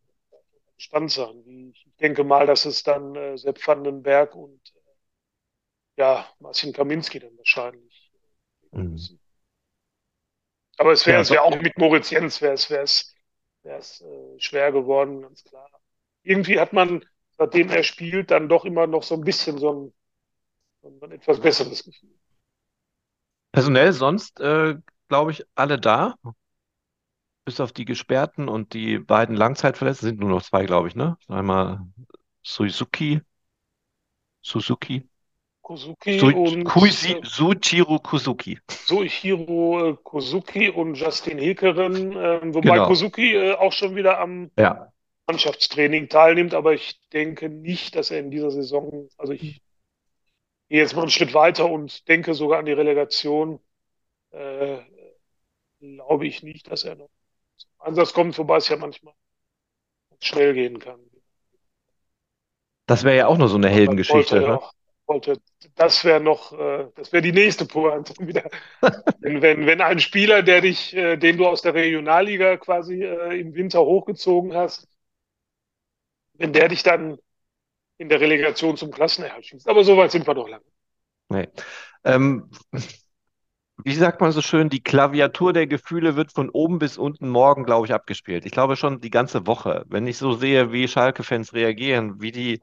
Stand 0.78 1.10
sein. 1.12 1.72
Ich 1.74 1.86
denke 2.00 2.24
mal, 2.24 2.46
dass 2.46 2.64
es 2.64 2.82
dann 2.82 3.14
äh, 3.16 3.36
Sepp 3.38 3.66
Vandenberg 3.66 4.34
und 4.34 4.60
ja, 5.98 6.26
Marcin 6.40 6.72
Kaminski 6.72 7.20
dann 7.20 7.36
wahrscheinlich 7.36 8.10
Hm. 8.72 8.94
müssen. 8.94 9.20
Aber 10.76 10.92
es 10.92 11.06
wäre 11.06 11.20
Ja, 11.20 11.30
wäre 11.30 11.42
auch 11.42 11.60
mit 11.60 11.76
Moritz 11.78 12.10
Jens 12.10 12.40
wäre 12.40 12.54
es 12.54 12.70
wäre 12.70 12.84
es 13.78 14.00
äh, 14.00 14.40
schwer 14.40 14.72
geworden, 14.72 15.22
ganz 15.22 15.44
klar. 15.44 15.68
Irgendwie 16.22 16.60
hat 16.60 16.72
man, 16.72 17.04
seitdem 17.38 17.70
er 17.70 17.82
spielt, 17.82 18.30
dann 18.30 18.48
doch 18.48 18.64
immer 18.64 18.86
noch 18.86 19.02
so 19.02 19.14
ein 19.14 19.22
bisschen 19.24 19.58
so 19.58 19.72
ein, 19.72 19.94
so 20.82 21.06
ein 21.06 21.12
etwas 21.12 21.40
besseres 21.40 21.84
Gefühl. 21.84 22.10
personell 23.52 23.92
sonst, 23.92 24.40
äh, 24.40 24.76
glaube 25.08 25.32
ich, 25.32 25.44
alle 25.54 25.78
da, 25.78 26.14
bis 27.44 27.60
auf 27.60 27.72
die 27.72 27.84
Gesperrten 27.84 28.48
und 28.48 28.74
die 28.74 28.98
beiden 28.98 29.34
Langzeitverletzten 29.36 30.08
sind 30.10 30.20
nur 30.20 30.28
noch 30.30 30.42
zwei, 30.42 30.66
glaube 30.66 30.88
ich, 30.88 30.94
ne? 30.96 31.16
Einmal 31.28 31.80
Suzuki, 32.42 33.22
Suzuki, 34.42 35.08
Kozuki 35.68 36.18
Su 36.18 36.28
und 36.28 36.64
Kuisi, 36.64 37.12
äh, 37.12 37.20
Sujiro 37.24 37.98
Kuzuki. 37.98 38.58
Soichiro 38.70 39.90
äh, 39.90 39.96
Kozuki 40.02 40.70
und 40.70 40.94
Justin 40.94 41.36
Hilkeren, 41.36 42.12
äh, 42.16 42.40
wobei 42.54 42.70
Genau. 42.70 42.86
Kozuki 42.86 43.34
äh, 43.34 43.52
auch 43.52 43.72
schon 43.72 43.94
wieder 43.94 44.18
am 44.18 44.50
Ja. 44.58 44.90
Mannschaftstraining 45.26 46.08
teilnimmt, 46.08 46.54
aber 46.54 46.72
ich 46.72 46.98
denke 47.10 47.50
nicht, 47.50 47.96
dass 47.96 48.10
er 48.10 48.20
in 48.20 48.30
dieser 48.30 48.50
Saison, 48.50 49.10
also 49.18 49.34
ich 49.34 49.60
gehe 50.70 50.78
jetzt 50.78 50.96
mal 50.96 51.02
einen 51.02 51.10
Schritt 51.10 51.34
weiter 51.34 51.70
und 51.70 52.08
denke 52.08 52.32
sogar 52.32 52.60
an 52.60 52.64
die 52.64 52.72
Relegation, 52.72 53.60
äh, 54.30 54.78
glaube 55.80 56.26
ich 56.26 56.42
nicht, 56.42 56.70
dass 56.70 56.84
er 56.84 56.94
noch 56.94 57.10
zum 57.58 57.68
Einsatz 57.80 58.14
kommt, 58.14 58.38
wobei 58.38 58.56
es 58.56 58.70
ja 58.70 58.78
manchmal 58.78 59.12
schnell 60.18 60.54
gehen 60.54 60.78
kann. 60.78 60.98
Das 62.86 63.04
wäre 63.04 63.18
ja 63.18 63.26
auch 63.26 63.36
noch 63.36 63.48
so 63.48 63.56
eine 63.56 63.68
Heldengeschichte, 63.68 64.40
ne? 64.40 64.60
Polter, 65.08 65.38
das 65.74 66.04
wäre 66.04 66.20
noch, 66.20 66.52
äh, 66.52 66.86
das 66.94 67.12
wäre 67.12 67.22
die 67.22 67.32
nächste 67.32 67.64
Pointe 67.64 68.12
wieder. 68.20 68.48
Wenn, 69.20 69.66
wenn, 69.66 69.80
ein 69.80 69.98
Spieler, 70.00 70.42
der 70.42 70.60
dich, 70.60 70.94
äh, 70.94 71.16
den 71.16 71.38
du 71.38 71.46
aus 71.46 71.62
der 71.62 71.74
Regionalliga 71.74 72.58
quasi 72.58 73.02
äh, 73.02 73.40
im 73.40 73.54
Winter 73.54 73.80
hochgezogen 73.80 74.54
hast, 74.54 74.86
wenn 76.34 76.52
der 76.52 76.68
dich 76.68 76.82
dann 76.82 77.18
in 77.96 78.10
der 78.10 78.20
Relegation 78.20 78.76
zum 78.76 78.90
Klassenerhalt 78.90 79.46
schießt. 79.46 79.68
Aber 79.68 79.82
so 79.82 79.96
weit 79.96 80.12
sind 80.12 80.26
wir 80.26 80.34
doch 80.34 80.48
lang. 80.48 80.60
Nee. 81.30 81.48
Ähm, 82.04 82.50
wie 83.82 83.94
sagt 83.94 84.20
man 84.20 84.32
so 84.32 84.42
schön, 84.42 84.68
die 84.68 84.82
Klaviatur 84.82 85.54
der 85.54 85.66
Gefühle 85.66 86.16
wird 86.16 86.32
von 86.32 86.50
oben 86.50 86.78
bis 86.78 86.98
unten 86.98 87.30
morgen, 87.30 87.64
glaube 87.64 87.86
ich, 87.86 87.94
abgespielt. 87.94 88.44
Ich 88.44 88.52
glaube 88.52 88.76
schon 88.76 89.00
die 89.00 89.10
ganze 89.10 89.46
Woche. 89.46 89.84
Wenn 89.88 90.06
ich 90.06 90.18
so 90.18 90.34
sehe, 90.34 90.70
wie 90.70 90.86
Schalke-Fans 90.86 91.54
reagieren, 91.54 92.20
wie 92.20 92.32
die 92.32 92.60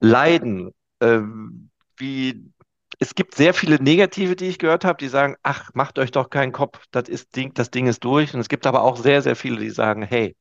leiden, 0.00 0.72
ähm, 1.02 1.70
wie 1.96 2.52
es 2.98 3.14
gibt 3.14 3.34
sehr 3.34 3.54
viele 3.54 3.82
Negative, 3.82 4.36
die 4.36 4.46
ich 4.46 4.58
gehört 4.58 4.84
habe, 4.84 4.98
die 4.98 5.08
sagen, 5.08 5.36
ach, 5.42 5.70
macht 5.74 5.98
euch 5.98 6.12
doch 6.12 6.30
keinen 6.30 6.52
Kopf, 6.52 6.84
das 6.90 7.08
ist 7.08 7.34
Ding, 7.36 7.52
das 7.54 7.70
Ding 7.70 7.86
ist 7.86 8.04
durch. 8.04 8.34
Und 8.34 8.40
es 8.40 8.48
gibt 8.48 8.66
aber 8.66 8.82
auch 8.82 8.96
sehr, 8.96 9.22
sehr 9.22 9.36
viele, 9.36 9.58
die 9.60 9.70
sagen, 9.70 10.02
hey, 10.02 10.36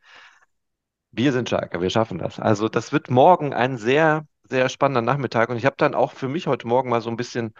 wir 1.11 1.31
sind 1.33 1.49
Schalke, 1.49 1.81
wir 1.81 1.89
schaffen 1.89 2.17
das. 2.19 2.39
Also 2.39 2.69
das 2.69 2.91
wird 2.93 3.09
morgen 3.09 3.53
ein 3.53 3.77
sehr, 3.77 4.25
sehr 4.43 4.69
spannender 4.69 5.01
Nachmittag. 5.01 5.49
Und 5.49 5.57
ich 5.57 5.65
habe 5.65 5.75
dann 5.77 5.95
auch 5.95 6.13
für 6.13 6.29
mich 6.29 6.47
heute 6.47 6.67
Morgen 6.67 6.89
mal 6.89 7.01
so 7.01 7.09
ein 7.09 7.17
bisschen, 7.17 7.53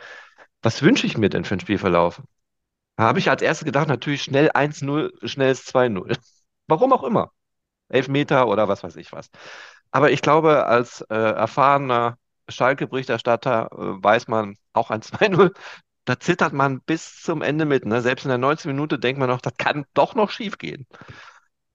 was 0.62 0.82
wünsche 0.84 1.08
ich 1.08 1.18
mir 1.18 1.30
denn 1.30 1.46
für 1.46 1.56
einen 1.56 1.62
Spielverlauf? 1.62 2.22
Da 2.98 3.04
habe 3.06 3.20
ich 3.20 3.30
als 3.30 3.42
erstes 3.42 3.66
gedacht, 3.66 3.88
natürlich 3.88 4.24
schnell 4.24 4.52
1-0, 4.52 5.12
schnelles 5.28 5.66
2-0. 5.66 6.18
Warum 6.68 6.94
auch 6.94 7.04
immer. 7.04 7.32
Elfmeter 7.90 8.48
oder 8.48 8.68
was 8.68 8.84
weiß 8.84 8.96
ich 8.98 9.12
was. 9.12 9.30
Aber 9.92 10.12
ich 10.12 10.22
glaube, 10.22 10.66
als 10.66 11.02
äh, 11.10 11.16
erfahrener 11.16 12.18
Schalke-Berichterstatter 12.52 13.70
äh, 13.72 14.04
weiß 14.04 14.28
man 14.28 14.56
auch 14.74 14.92
ein 14.92 15.02
2-0, 15.04 15.54
da 16.06 16.20
zittert 16.20 16.54
man 16.54 16.82
bis 16.82 17.22
zum 17.22 17.42
Ende 17.42 17.66
mit. 17.66 17.86
Ne? 17.86 18.02
Selbst 18.02 18.26
in 18.26 18.30
der 18.30 18.38
19. 18.38 18.72
Minute 18.72 19.00
denkt 19.00 19.20
man 19.20 19.30
noch, 19.30 19.42
das 19.42 19.54
kann 19.58 19.86
doch 19.94 20.16
noch 20.16 20.32
schief 20.32 20.58
gehen. 20.58 20.88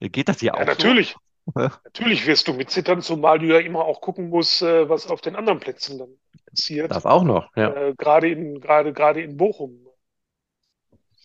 Geht 0.00 0.28
das 0.28 0.40
hier 0.40 0.54
Ja, 0.54 0.64
auch 0.64 0.72
so? 0.72 0.74
natürlich. 0.74 1.16
Natürlich 1.84 2.26
wirst 2.26 2.48
du 2.48 2.54
mitzittern, 2.54 3.02
zumal 3.02 3.38
du 3.38 3.46
ja 3.46 3.60
immer 3.60 3.84
auch 3.84 4.00
gucken 4.00 4.28
musst, 4.30 4.62
äh, 4.62 4.88
was 4.88 5.06
auf 5.08 5.20
den 5.20 5.36
anderen 5.36 5.60
Plätzen 5.60 5.98
dann 5.98 6.18
passiert. 6.46 6.92
Das 6.92 7.06
auch 7.06 7.24
noch, 7.24 7.50
ja. 7.56 7.68
Äh, 7.74 7.94
gerade 7.96 8.30
in, 8.30 8.60
gerade, 8.60 8.92
gerade 8.92 9.22
in 9.22 9.36
Bochum. 9.36 9.86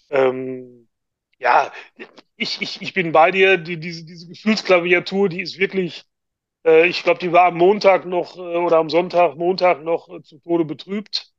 Ähm, 0.10 0.88
ja, 1.40 1.72
ich, 2.36 2.62
ich, 2.62 2.82
ich 2.82 2.94
bin 2.94 3.12
bei 3.12 3.32
dir. 3.32 3.58
Die, 3.58 3.80
diese, 3.80 4.06
diese 4.06 4.28
Gefühlsklaviatur, 4.28 5.30
die 5.30 5.42
ist 5.42 5.58
wirklich, 5.60 6.06
äh, 6.65 6.88
ich 6.88 7.04
glaube, 7.04 7.19
die 7.19 7.32
war 7.32 7.45
am 7.47 7.58
Montag 7.58 8.06
noch 8.06 8.38
äh, 8.38 8.39
oder 8.58 8.78
am 8.78 8.89
Sonntag, 8.89 9.36
Montag 9.38 9.84
noch 9.84 10.10
äh, 10.10 10.21
zu 10.24 10.39
Tode 10.39 10.65
betrübt. 10.65 11.32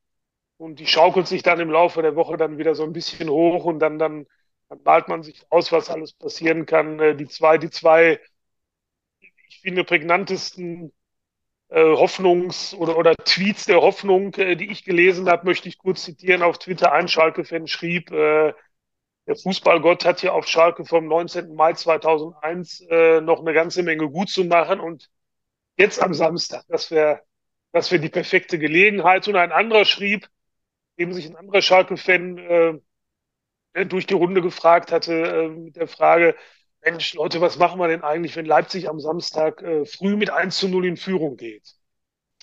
Und 0.59 0.81
die 0.81 0.87
schaukelt 0.89 1.29
sich 1.29 1.43
dann 1.43 1.61
im 1.61 1.71
Laufe 1.71 2.03
der 2.03 2.17
Woche 2.17 2.37
dann 2.37 2.59
wieder 2.59 2.75
so 2.75 2.85
ein 2.85 2.93
bisschen 2.95 3.29
hoch 3.31 3.65
und 3.65 3.81
dann, 3.81 3.99
dann, 3.99 4.27
dann 4.69 4.81
malt 4.85 5.09
man 5.09 5.23
sich 5.23 5.43
aus, 5.51 5.73
was 5.73 5.91
alles 5.91 6.15
passieren 6.15 6.67
kann. 6.67 7.01
Äh, 7.01 7.17
die 7.17 7.29
zwei, 7.29 7.59
die 7.59 7.71
zwei, 7.71 8.21
ich 9.49 9.61
finde, 9.61 9.85
prägnantesten 9.85 10.93
Hoffnungs- 11.71 12.75
oder, 12.77 12.99
oder 12.99 13.17
Tweets 13.17 13.67
der 13.67 13.83
Hoffnung, 13.83 14.33
die 14.33 14.71
ich 14.71 14.85
gelesen 14.85 15.29
habe, 15.31 15.47
möchte 15.47 15.69
ich 15.69 15.79
kurz 15.79 16.05
zitieren. 16.05 16.43
Auf 16.43 16.59
Twitter 16.59 16.93
ein 16.93 17.09
Schalke-Fan 17.09 17.67
schrieb, 17.69 18.11
äh, 18.13 18.55
der 19.27 19.37
Fußballgott 19.37 20.05
hat 20.05 20.21
hier 20.21 20.35
auf 20.35 20.47
Schalke 20.47 20.85
vom 20.85 21.07
19. 21.07 21.55
Mai 21.55 21.75
2001 21.75 22.81
äh, 22.91 23.21
noch 23.21 23.41
eine 23.41 23.53
ganze 23.53 23.83
Menge 23.83 24.09
gut 24.11 24.29
zu 24.31 24.45
machen 24.45 24.81
und 24.81 25.11
jetzt 25.77 26.03
am 26.03 26.15
Samstag, 26.15 26.65
das 26.69 26.91
wäre 26.91 27.23
das 27.73 27.91
wäre 27.91 28.03
die 28.03 28.11
perfekte 28.11 28.59
Gelegenheit. 28.59 29.27
Und 29.29 29.37
ein 29.37 29.53
anderer 29.53 29.85
schrieb, 29.85 30.29
dem 30.99 31.13
sich 31.13 31.27
ein 31.27 31.37
anderer 31.37 31.63
Schalke-Fan 31.63 32.39
äh, 32.39 33.87
durch 33.87 34.07
die 34.07 34.15
Runde 34.15 34.43
gefragt 34.43 34.93
hatte 34.93 35.13
äh, 35.15 35.49
mit 35.49 35.77
der 35.77 35.89
Frage, 35.89 36.37
Mensch, 36.85 37.15
Leute, 37.15 37.41
was 37.41 37.59
machen 37.59 37.81
wir 37.81 37.89
denn 37.89 38.03
eigentlich, 38.03 38.37
wenn 38.37 38.47
Leipzig 38.47 38.89
am 38.89 39.01
Samstag 39.01 39.63
äh, 39.63 39.87
früh 39.87 40.17
mit 40.17 40.31
1 40.31 40.59
zu 40.59 40.69
0 40.69 40.87
in 40.87 40.97
Führung 40.97 41.37
geht? 41.37 41.77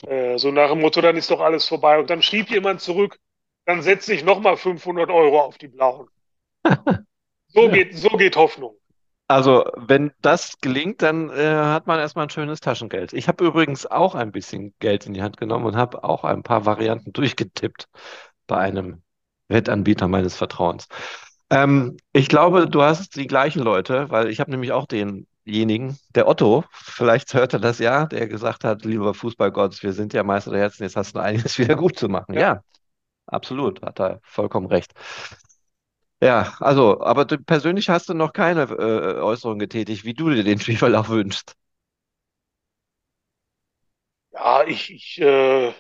Äh, 0.08 0.38
so 0.38 0.52
nach 0.52 0.70
dem 0.70 0.82
Motto, 0.82 1.02
dann 1.02 1.18
ist 1.18 1.32
doch 1.32 1.42
alles 1.42 1.68
vorbei. 1.68 2.00
Und 2.00 2.10
dann 2.10 2.22
schrieb 2.24 2.50
jemand 2.50 2.82
zurück, 2.82 3.20
dann 3.66 3.82
setze 3.84 4.14
ich 4.14 4.24
nochmal 4.24 4.58
500 4.58 5.10
Euro 5.12 5.42
auf 5.42 5.58
die 5.58 5.68
Blauen. 5.68 6.10
So 7.48 7.64
Ja. 7.66 7.70
geht, 7.72 7.98
so 7.98 8.10
geht 8.10 8.36
Hoffnung. 8.36 8.76
Also, 9.28 9.66
wenn 9.76 10.12
das 10.22 10.60
gelingt, 10.60 11.02
dann 11.04 11.30
äh, 11.30 11.54
hat 11.56 11.86
man 11.86 12.00
erstmal 12.00 12.26
ein 12.26 12.30
schönes 12.32 12.62
Taschengeld. 12.62 13.14
Ich 13.14 13.28
habe 13.28 13.46
übrigens 13.46 13.86
auch 13.86 14.16
ein 14.16 14.32
bisschen 14.32 14.74
Geld 14.80 15.06
in 15.06 15.14
die 15.14 15.22
Hand 15.22 15.38
genommen 15.38 15.66
und 15.66 15.76
habe 15.76 16.04
auch 16.04 16.24
ein 16.24 16.42
paar 16.42 16.66
Varianten 16.66 17.14
durchgetippt 17.14 17.88
bei 18.48 18.58
einem 18.58 19.04
Wettanbieter 19.48 20.08
meines 20.08 20.36
Vertrauens. 20.36 20.88
Ähm, 21.52 21.98
ich 22.12 22.28
glaube, 22.28 22.68
du 22.68 22.82
hast 22.82 23.16
die 23.16 23.28
gleichen 23.28 23.62
Leute, 23.62 24.10
weil 24.10 24.30
ich 24.30 24.40
habe 24.40 24.52
nämlich 24.52 24.72
auch 24.72 24.88
denjenigen, 24.88 25.98
der 26.16 26.28
Otto, 26.28 26.64
vielleicht 26.72 27.34
hört 27.36 27.54
er 27.54 27.60
das 27.60 27.80
ja, 27.80 28.06
der 28.08 28.28
gesagt 28.28 28.64
hat, 28.64 28.84
lieber 28.86 29.14
Fußballgott, 29.14 29.82
wir 29.84 29.94
sind 29.94 30.14
ja 30.14 30.24
Meister 30.24 30.52
der 30.52 30.62
Herzen, 30.62 30.84
jetzt 30.84 30.96
hast 30.96 31.16
du 31.16 31.20
einiges 31.20 31.58
wieder 31.60 31.76
gut 31.76 31.98
zu 31.98 32.10
machen. 32.10 32.34
Ja. 32.34 32.42
Ja, 32.42 32.62
absolut, 33.28 33.82
hat 33.84 34.00
er 34.00 34.20
vollkommen 34.24 34.68
recht. 34.68 34.94
Ja, 36.22 36.54
also, 36.60 37.00
aber 37.02 37.26
du 37.26 37.38
persönlich 37.38 37.90
hast 37.90 38.10
du 38.10 38.14
noch 38.14 38.34
keine 38.34 38.64
äh, 38.64 39.20
Äußerung 39.22 39.58
getätigt, 39.60 40.04
wie 40.06 40.14
du 40.14 40.30
dir 40.30 40.44
den 40.44 40.60
Spielverlauf 40.60 41.10
wünschst. 41.10 41.56
Ja, 44.32 44.64
ich, 44.66 44.90
ich, 44.92 45.20
äh, 45.22 45.74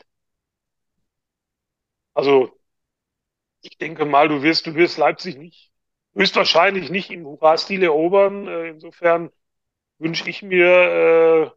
also 2.15 2.57
ich 3.61 3.77
denke 3.77 4.05
mal, 4.05 4.27
du 4.29 4.41
wirst, 4.41 4.67
du 4.67 4.75
wirst 4.75 4.97
Leipzig 4.97 5.37
nicht, 5.37 5.71
höchstwahrscheinlich 6.15 6.89
nicht 6.89 7.11
im 7.11 7.25
Hurra-Stil 7.25 7.83
erobern. 7.83 8.47
Äh, 8.47 8.69
insofern 8.69 9.29
wünsche 9.99 10.29
ich 10.29 10.43
mir 10.43 10.67
äh, 10.67 11.51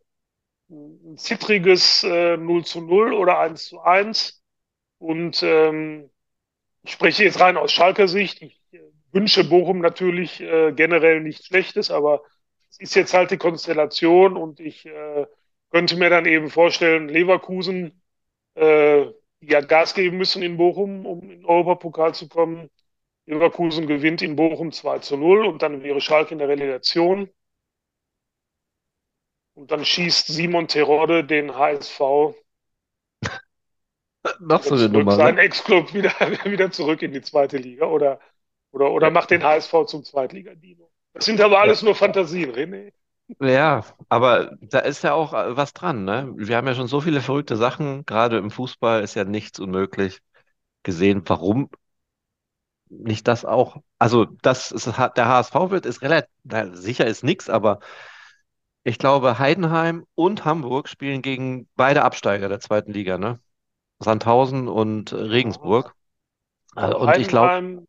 ein 0.71 1.19
zittriges 1.19 2.05
äh, 2.05 2.39
0 2.39 2.65
zu 2.67 2.83
0 2.83 3.15
oder 3.15 3.39
1 3.41 3.67
zu 3.67 3.81
1. 3.83 4.43
Und 4.99 5.43
ähm, 5.45 6.11
ich 6.85 6.93
spreche 6.95 7.25
jetzt 7.25 7.41
rein 7.41 7.59
aus 7.59 7.73
Schalker 7.73 8.09
Sicht. 8.09 8.43
Ich 8.43 8.62
wünsche 9.13 9.45
Bochum 9.45 9.81
natürlich 9.81 10.41
äh, 10.41 10.73
generell 10.73 11.21
nichts 11.21 11.47
Schlechtes, 11.47 11.91
aber 11.91 12.23
es 12.71 12.81
ist 12.81 12.95
jetzt 12.95 13.15
halt 13.15 13.31
die 13.31 13.39
Konstellation 13.39 14.37
und 14.37 14.61
ich 14.61 14.87
äh, 14.87 15.27
könnte 15.71 15.97
mir 15.97 16.11
dann 16.11 16.27
eben 16.27 16.51
vorstellen, 16.51 17.09
Leverkusen, 17.09 18.03
äh, 18.55 19.07
die 19.41 19.53
ja 19.53 19.61
Gas 19.61 19.95
geben 19.95 20.19
müssen 20.19 20.43
in 20.43 20.57
Bochum, 20.57 21.07
um 21.07 21.23
in 21.23 21.29
den 21.41 21.45
Europapokal 21.47 22.15
zu 22.15 22.29
kommen. 22.29 22.71
Leverkusen 23.27 23.87
gewinnt 23.87 24.23
in 24.23 24.37
Bochum 24.37 24.73
2 24.73 24.99
zu 25.01 25.17
0 25.17 25.47
und 25.47 25.63
dann 25.63 25.83
wäre 25.83 26.01
Schalke 26.01 26.33
in 26.33 26.39
der 26.39 26.49
Relegation. 26.49 27.31
Und 29.55 29.71
dann 29.71 29.85
schießt 29.85 30.27
Simon 30.29 30.67
Terodde 30.69 31.25
den 31.25 31.55
HSV 31.55 32.35
Noch 34.41 34.63
so 34.63 34.75
eine 34.75 34.89
Nummer, 34.89 35.13
seinen 35.13 35.37
ne? 35.37 35.43
Ex-Club 35.43 35.95
wieder, 35.95 36.13
wieder 36.45 36.71
zurück 36.71 37.03
in 37.03 37.13
die 37.13 37.23
zweite 37.23 37.57
Liga 37.57 37.87
oder, 37.87 38.21
oder, 38.73 38.91
oder 38.93 39.11
macht 39.11 39.31
den 39.31 39.43
HSV 39.43 39.87
zum 39.87 40.05
Zweitligadino. 40.05 40.91
Das 41.15 41.25
sind 41.27 41.41
aber 41.41 41.61
alles 41.61 41.83
nur 41.83 41.95
Fantasien, 41.95 42.53
René. 42.53 42.93
Ja, 43.41 43.85
aber 44.09 44.57
da 44.61 44.81
ist 44.81 45.03
ja 45.05 45.15
auch 45.15 45.33
äh, 45.33 45.57
was 45.57 45.73
dran, 45.73 46.05
ne? 46.05 46.33
Wir 46.37 46.57
haben 46.57 46.67
ja 46.67 46.75
schon 46.75 46.87
so 46.89 47.01
viele 47.01 47.21
verrückte 47.21 47.57
Sachen, 47.57 48.05
gerade 48.05 48.39
im 48.39 48.51
Fußball 48.51 49.03
ist 49.03 49.15
ja 49.15 49.25
nichts 49.25 49.59
unmöglich 49.59 50.21
gesehen. 50.83 51.23
Warum 51.27 51.71
nicht 52.89 53.27
das 53.29 53.45
auch? 53.45 53.79
Also, 53.99 54.27
dass 54.27 54.71
es 54.71 54.85
der 54.85 55.27
HSV 55.29 55.55
wird, 55.71 55.87
ist 55.87 56.03
relativ, 56.03 56.29
sicher 56.73 57.07
ist 57.07 57.25
nichts, 57.25 57.49
aber 57.49 57.81
ich 58.85 58.99
glaube, 58.99 59.39
Heidenheim 59.39 60.05
und 60.15 60.45
Hamburg 60.45 60.89
spielen 60.89 61.23
gegen 61.23 61.69
beide 61.77 62.03
Absteiger 62.03 62.49
der 62.49 62.61
zweiten 62.61 62.93
Liga, 62.93 63.17
ne? 63.19 63.41
Sandhausen 64.01 64.69
und 64.69 65.13
äh, 65.13 65.17
Regensburg. 65.17 65.95
Also 66.75 66.99
Und 66.99 67.17
ich 67.19 67.29
glaube, 67.29 67.87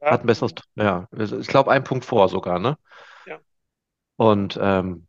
Heidenheim, 0.00 0.10
hat 0.10 0.20
ja, 0.20 0.24
ein 0.24 0.26
besseres, 0.26 0.52
ja, 0.76 1.08
ich 1.12 1.48
glaube, 1.48 1.70
ein 1.70 1.84
Punkt 1.84 2.04
vor 2.04 2.28
sogar, 2.28 2.58
ne? 2.58 2.78
ja. 3.26 3.40
Und 4.16 4.58
ähm, 4.60 5.06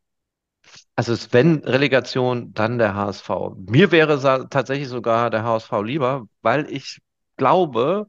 Also 0.95 1.13
es, 1.13 1.34
wenn 1.34 1.63
Relegation, 1.63 2.54
dann 2.54 2.78
der 2.78 2.93
HSV. 2.95 3.56
Mir 3.56 3.91
wäre 3.91 4.19
tatsächlich 4.49 4.88
sogar 4.89 5.30
der 5.30 5.43
HSV 5.43 5.71
lieber, 5.84 6.25
weil 6.41 6.71
ich 6.71 6.99
glaube, 7.38 8.08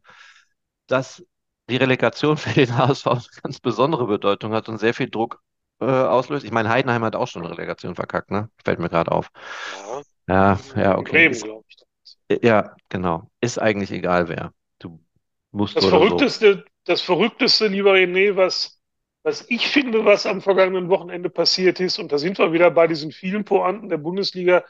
dass 0.88 1.25
die 1.71 1.77
Relegation 1.77 2.37
für 2.37 2.55
den 2.55 2.77
HSV 2.77 3.07
eine 3.09 3.23
ganz 3.43 3.61
besondere 3.61 4.07
Bedeutung 4.07 4.53
hat 4.55 4.69
und 4.69 4.79
sehr 4.79 4.95
viel 4.95 5.11
Druck 5.11 5.43
äh, 5.81 5.87
auslöst. 5.87 6.45
Ich 6.45 6.53
meine, 6.53 6.71
Heidenheim 6.71 7.05
hat 7.05 7.16
auch 7.16 7.29
schon 7.29 7.45
eine 7.45 7.53
Relegation 7.57 7.95
verkackt, 7.95 8.31
ne? 8.31 8.51
Fällt 8.64 8.81
mir 8.81 8.90
gerade 8.90 9.12
auf. 9.12 9.31
Ja, 9.73 10.03
Ja, 10.29 10.61
ja, 10.77 10.99
okay. 10.99 11.12
Bremen, 11.12 11.40
glaube 11.40 11.64
ich. 11.69 12.43
ja, 12.43 12.75
genau. 12.88 13.31
Ist 13.40 13.59
eigentlich 13.59 13.90
egal, 13.90 14.29
wer. 14.29 14.53
Du 14.79 15.01
musst 15.53 15.77
Das 15.77 15.85
oder 15.85 16.09
so. 16.09 16.31
Das 16.85 17.03
Verrückteste, 17.03 17.66
lieber 17.66 17.95
René, 17.95 18.37
was, 18.37 18.81
was 19.23 19.49
ich 19.49 19.69
finde, 19.69 20.05
was 20.05 20.27
am 20.27 20.40
vergangenen 20.40 20.88
Wochenende 20.88 21.31
passiert 21.31 21.81
ist, 21.81 21.99
und 21.99 22.12
da 22.12 22.19
sind 22.19 22.38
wir 22.38 22.53
wieder 22.53 22.71
bei 22.71 22.87
diesen 22.87 23.12
vielen 23.12 23.45
Pointen 23.45 23.88
der 23.88 23.99
Bundesliga, 23.99 24.64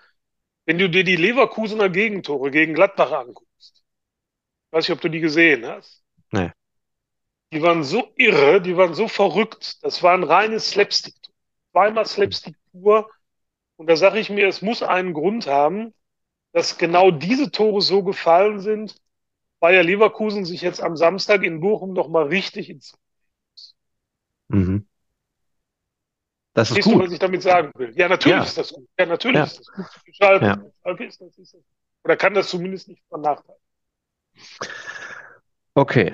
wenn 0.66 0.78
du 0.78 0.88
dir 0.88 1.04
die 1.04 1.16
Leverkusener 1.16 1.88
Gegentore 1.88 2.50
gegen 2.50 2.74
Gladbach 2.74 3.12
anguckst. 3.12 3.82
Weiß 4.70 4.88
nicht, 4.88 4.96
ob 4.96 5.00
du 5.00 5.08
die 5.08 5.20
gesehen 5.20 5.66
hast. 5.66 6.02
Nee. 6.30 6.52
Die 7.52 7.62
waren 7.62 7.82
so 7.82 8.12
irre, 8.16 8.60
die 8.60 8.76
waren 8.76 8.94
so 8.94 9.08
verrückt. 9.08 9.82
Das 9.82 10.02
war 10.02 10.14
ein 10.14 10.22
reines 10.22 10.70
Slapstick. 10.70 11.14
Zweimal 11.72 12.06
Slapstick 12.06 12.54
pur. 12.70 13.10
Und 13.76 13.88
da 13.88 13.96
sage 13.96 14.20
ich 14.20 14.30
mir, 14.30 14.46
es 14.46 14.62
muss 14.62 14.82
einen 14.82 15.14
Grund 15.14 15.46
haben, 15.46 15.92
dass 16.52 16.78
genau 16.78 17.10
diese 17.10 17.50
Tore 17.50 17.80
so 17.80 18.02
gefallen 18.02 18.60
sind, 18.60 18.96
ja 19.72 19.82
Leverkusen 19.82 20.44
sich 20.44 20.62
jetzt 20.62 20.82
am 20.82 20.96
Samstag 20.96 21.42
in 21.42 21.60
Bochum 21.60 21.92
noch 21.92 22.08
mal 22.08 22.24
richtig 22.26 22.70
ins. 22.70 22.94
Mhm. 24.48 24.84
Das 26.52 26.70
ist 26.70 26.74
Verstehst 26.74 26.94
du, 26.94 26.98
was 26.98 27.04
gut. 27.06 27.12
ich 27.12 27.18
damit 27.18 27.42
sagen 27.42 27.70
will? 27.76 27.92
Ja, 27.96 28.08
natürlich 28.08 28.36
Ja, 28.36 28.42
ist 28.42 28.58
das 28.58 28.72
gut. 28.72 28.88
Ja, 28.98 29.06
natürlich 29.06 29.36
ja, 29.36 29.44
ist 29.44 29.58
das 29.58 29.66
gut 29.72 29.86
Schalke. 30.14 30.44
ja. 30.46 30.58
Schalke 30.82 31.04
ist 31.04 31.20
das, 31.20 31.38
ist 31.38 31.54
das. 31.54 31.62
Oder 32.04 32.16
kann 32.16 32.34
das 32.34 32.48
zumindest 32.48 32.88
nicht 32.88 33.02
von 33.08 33.20
Nachteil. 33.20 33.56
Okay. 35.76 36.12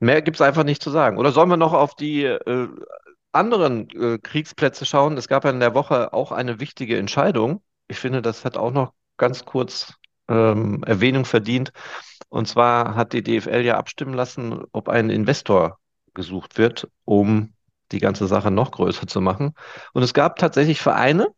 Mehr 0.00 0.22
gibt 0.22 0.36
es 0.36 0.40
einfach 0.40 0.64
nicht 0.64 0.82
zu 0.82 0.90
sagen. 0.90 1.18
Oder 1.18 1.32
sollen 1.32 1.50
wir 1.50 1.56
noch 1.56 1.72
auf 1.74 1.94
die 1.94 2.24
äh, 2.24 2.68
anderen 3.32 3.88
äh, 3.90 4.18
Kriegsplätze 4.18 4.86
schauen? 4.86 5.16
Es 5.16 5.28
gab 5.28 5.44
ja 5.44 5.50
in 5.50 5.60
der 5.60 5.74
Woche 5.74 6.12
auch 6.12 6.32
eine 6.32 6.58
wichtige 6.60 6.96
Entscheidung. 6.98 7.62
Ich 7.88 7.98
finde, 7.98 8.22
das 8.22 8.44
hat 8.44 8.56
auch 8.56 8.70
noch 8.72 8.94
ganz 9.18 9.44
kurz 9.44 9.94
ähm, 10.30 10.82
Erwähnung 10.84 11.24
verdient. 11.26 11.72
Und 12.28 12.46
zwar 12.48 12.94
hat 12.94 13.12
die 13.12 13.22
DFL 13.22 13.62
ja 13.62 13.76
abstimmen 13.76 14.14
lassen, 14.14 14.62
ob 14.72 14.88
ein 14.88 15.10
Investor 15.10 15.78
gesucht 16.14 16.58
wird, 16.58 16.88
um 17.04 17.52
die 17.92 17.98
ganze 17.98 18.26
Sache 18.26 18.50
noch 18.50 18.70
größer 18.70 19.06
zu 19.06 19.20
machen. 19.20 19.54
Und 19.92 20.02
es 20.02 20.14
gab 20.14 20.36
tatsächlich 20.36 20.80
Vereine, 20.80 21.28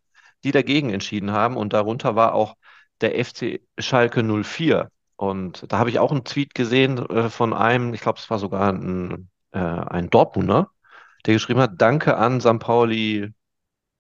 die 0.44 0.52
dagegen 0.52 0.90
entschieden 0.90 1.33
haben. 1.33 1.57
Und 1.57 1.72
darunter 1.72 2.14
war 2.14 2.35
auch 2.35 2.55
der 3.00 3.24
FC 3.24 3.61
Schalke 3.78 4.22
04. 4.22 4.90
Und 5.16 5.64
da 5.68 5.78
habe 5.78 5.90
ich 5.90 5.98
auch 5.98 6.11
einen 6.11 6.24
Tweet 6.24 6.55
gesehen 6.55 6.98
äh, 6.98 7.31
von 7.31 7.52
einem, 7.52 7.94
ich 7.94 8.00
glaube, 8.00 8.18
es 8.18 8.28
war 8.28 8.38
sogar 8.38 8.72
ein, 8.72 9.31
äh, 9.52 9.59
ein 9.59 10.11
Dortmunder, 10.11 10.70
der 11.26 11.35
geschrieben 11.35 11.61
hat, 11.61 11.81
Danke 11.81 12.16
an 12.16 12.40
St. 12.40 12.59
Pauli, 12.59 13.33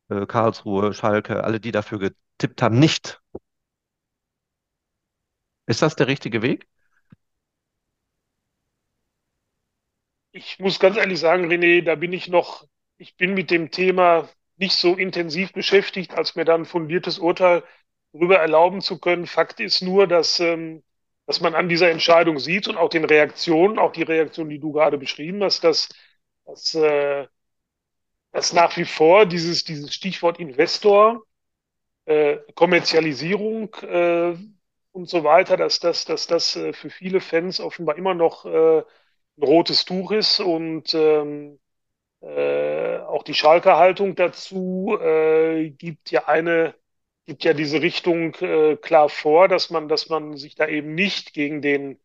äh, 0.08 0.26
Karlsruhe, 0.26 0.92
Schalke, 0.94 1.44
alle, 1.44 1.60
die 1.60 1.72
dafür 1.72 1.98
getippt 1.98 2.62
haben, 2.62 2.78
nicht. 2.78 3.20
Ist 5.66 5.82
das 5.82 5.96
der 5.96 6.06
richtige 6.06 6.40
Weg? 6.42 6.68
Ich 10.32 10.58
muss 10.58 10.78
ganz 10.78 10.96
ehrlich 10.96 11.20
sagen, 11.20 11.50
René, 11.50 11.82
da 11.82 11.94
bin 11.94 12.12
ich 12.12 12.28
noch, 12.28 12.66
ich 12.96 13.16
bin 13.16 13.34
mit 13.34 13.50
dem 13.50 13.70
Thema 13.70 14.28
nicht 14.56 14.74
so 14.74 14.94
intensiv 14.94 15.52
beschäftigt, 15.52 16.14
als 16.14 16.36
mir 16.36 16.44
dann 16.44 16.64
fundiertes 16.64 17.18
Urteil 17.18 17.62
darüber 18.12 18.38
erlauben 18.38 18.80
zu 18.80 18.98
können. 18.98 19.26
Fakt 19.26 19.60
ist 19.60 19.82
nur, 19.82 20.06
dass, 20.06 20.40
ähm, 20.40 20.82
dass 21.26 21.40
man 21.40 21.54
an 21.54 21.68
dieser 21.68 21.90
Entscheidung 21.90 22.38
sieht 22.38 22.68
und 22.68 22.76
auch 22.76 22.88
den 22.88 23.04
Reaktionen, 23.04 23.78
auch 23.78 23.92
die 23.92 24.02
Reaktion, 24.02 24.48
die 24.48 24.58
du 24.58 24.72
gerade 24.72 24.98
beschrieben 24.98 25.42
hast, 25.42 25.64
dass, 25.64 25.88
dass, 26.46 26.74
äh, 26.74 27.26
dass 28.32 28.52
nach 28.52 28.76
wie 28.76 28.84
vor 28.84 29.26
dieses, 29.26 29.64
dieses 29.64 29.94
Stichwort 29.94 30.38
Investor, 30.40 31.24
äh, 32.06 32.38
Kommerzialisierung 32.54 33.74
äh, 33.82 34.34
und 34.92 35.08
so 35.08 35.24
weiter, 35.24 35.56
dass 35.56 35.80
das, 35.80 36.04
dass 36.04 36.26
das 36.26 36.56
äh, 36.56 36.72
für 36.72 36.90
viele 36.90 37.20
Fans 37.20 37.60
offenbar 37.60 37.96
immer 37.96 38.14
noch 38.14 38.44
äh, 38.46 38.78
ein 38.80 39.42
rotes 39.42 39.84
Tuch 39.84 40.12
ist 40.12 40.40
und 40.40 40.94
ähm, 40.94 41.58
äh, 42.22 42.98
auch 43.00 43.24
die 43.24 43.34
Schalker 43.34 43.78
Haltung 43.78 44.14
dazu 44.16 44.98
äh, 45.00 45.70
gibt 45.70 46.10
ja 46.10 46.26
eine, 46.28 46.74
gibt 47.26 47.44
ja 47.44 47.54
diese 47.54 47.82
Richtung 47.82 48.34
äh, 48.36 48.76
klar 48.76 49.08
vor, 49.08 49.48
dass 49.48 49.70
man, 49.70 49.88
dass 49.88 50.08
man 50.10 50.36
sich 50.36 50.54
da 50.56 50.68
eben 50.68 50.94
nicht 50.94 51.34
gegen 51.34 51.62
den, 51.62 52.00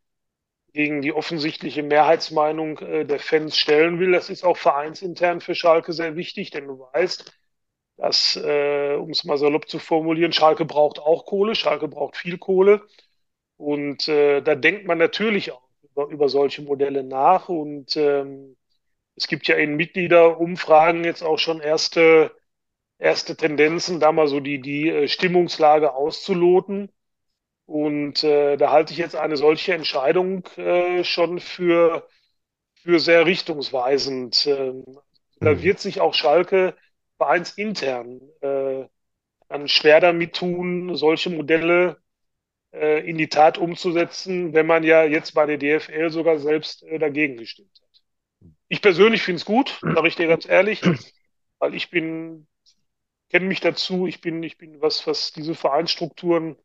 gegen 0.74 1.02
die 1.02 1.14
offensichtliche 1.14 1.84
Mehrheitsmeinung 1.84 2.80
äh, 2.80 3.06
der 3.06 3.20
Fans 3.20 3.58
stellen 3.58 4.00
will. 4.00 4.12
Das 4.12 4.30
ist 4.30 4.44
auch 4.46 4.58
vereinsintern 4.58 5.42
für 5.42 5.56
Schalke 5.56 5.94
sehr 5.94 6.16
wichtig, 6.16 6.52
denn 6.52 6.68
du 6.68 6.80
weißt, 6.94 7.34
dass, 7.98 8.36
äh, 8.38 8.96
um 8.96 9.10
es 9.12 9.24
mal 9.26 9.38
salopp 9.38 9.70
zu 9.70 9.80
formulieren, 9.80 10.34
Schalke 10.34 10.66
braucht 10.66 11.00
auch 11.00 11.26
Kohle, 11.26 11.56
Schalke 11.56 11.88
braucht 11.88 12.18
viel 12.18 12.38
Kohle. 12.38 12.84
Und 13.58 14.08
äh, 14.08 14.42
da 14.42 14.56
denkt 14.56 14.86
man 14.88 14.98
natürlich 14.98 15.52
auch 15.52 15.64
über, 15.84 16.08
über 16.08 16.30
solche 16.30 16.62
Modelle 16.64 17.04
nach. 17.04 17.50
Und 17.50 17.98
ähm, 17.98 18.56
es 19.16 19.28
gibt 19.28 19.48
ja 19.48 19.56
in 19.58 19.76
Mitgliederumfragen 19.78 21.04
jetzt 21.06 21.24
auch 21.24 21.40
schon 21.40 21.62
erste, 21.62 22.32
erste 23.00 23.38
Tendenzen, 23.38 24.00
da 24.00 24.12
mal 24.14 24.28
so 24.28 24.40
die, 24.42 24.62
die 24.62 24.90
äh, 24.90 25.08
Stimmungslage 25.10 25.94
auszuloten. 25.94 26.92
Und 27.66 28.24
äh, 28.24 28.58
da 28.58 28.72
halte 28.72 28.94
ich 28.94 29.00
jetzt 29.00 29.16
eine 29.16 29.38
solche 29.38 29.74
Entscheidung 29.74 30.46
äh, 30.58 31.04
schon 31.04 31.40
für, 31.40 32.08
für 32.76 33.00
sehr 33.00 33.26
richtungsweisend. 33.26 34.48
Ähm, 34.48 34.86
da 35.42 35.62
Mhm. 35.62 35.62
wird 35.62 35.80
sich 35.80 36.02
auch 36.02 36.14
Schalke 36.14 36.76
vereinsintern 37.18 38.22
äh, 38.42 38.86
dann 39.50 39.68
schwer 39.68 40.00
damit 40.02 40.36
tun, 40.36 40.96
solche 40.96 41.30
Modelle 41.30 41.98
äh, 42.74 43.08
in 43.10 43.18
die 43.18 43.30
Tat 43.30 43.58
umzusetzen, 43.58 44.54
wenn 44.54 44.68
man 44.68 44.84
ja 44.84 45.04
jetzt 45.04 45.34
bei 45.34 45.46
der 45.46 45.58
DFL 45.58 46.10
sogar 46.10 46.40
selbst 46.40 46.84
äh, 46.84 47.00
dagegen 47.00 47.38
gestimmt 47.38 47.72
hat. 47.82 48.02
Ich 48.68 48.82
persönlich 48.82 49.22
finde 49.24 49.38
es 49.38 49.46
gut, 49.46 49.80
sage 49.82 50.08
ich 50.08 50.16
dir 50.16 50.28
ganz 50.28 50.48
ehrlich, 50.48 50.82
weil 51.60 51.74
ich 51.74 51.90
bin, 51.90 52.48
kenne 53.30 53.46
mich 53.46 53.62
dazu, 53.62 54.08
ich 54.08 54.22
bin, 54.22 54.44
ich 54.44 54.58
bin, 54.58 54.82
was, 54.82 55.08
was 55.08 55.32
diese 55.32 55.56
Vereinsstrukturen 55.56 56.58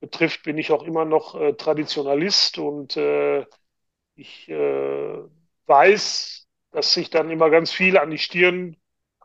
betrifft, 0.00 0.42
bin 0.44 0.58
ich 0.58 0.70
auch 0.72 0.82
immer 0.82 1.04
noch 1.04 1.34
äh, 1.34 1.54
Traditionalist 1.54 2.58
und 2.58 2.96
äh, 2.96 3.46
ich 4.14 4.48
äh, 4.48 5.18
weiß, 5.66 6.48
dass 6.70 6.92
sich 6.92 7.10
dann 7.10 7.30
immer 7.30 7.50
ganz 7.50 7.72
viele 7.72 8.02
an 8.02 8.10
die 8.10 8.18
Stirn 8.18 8.76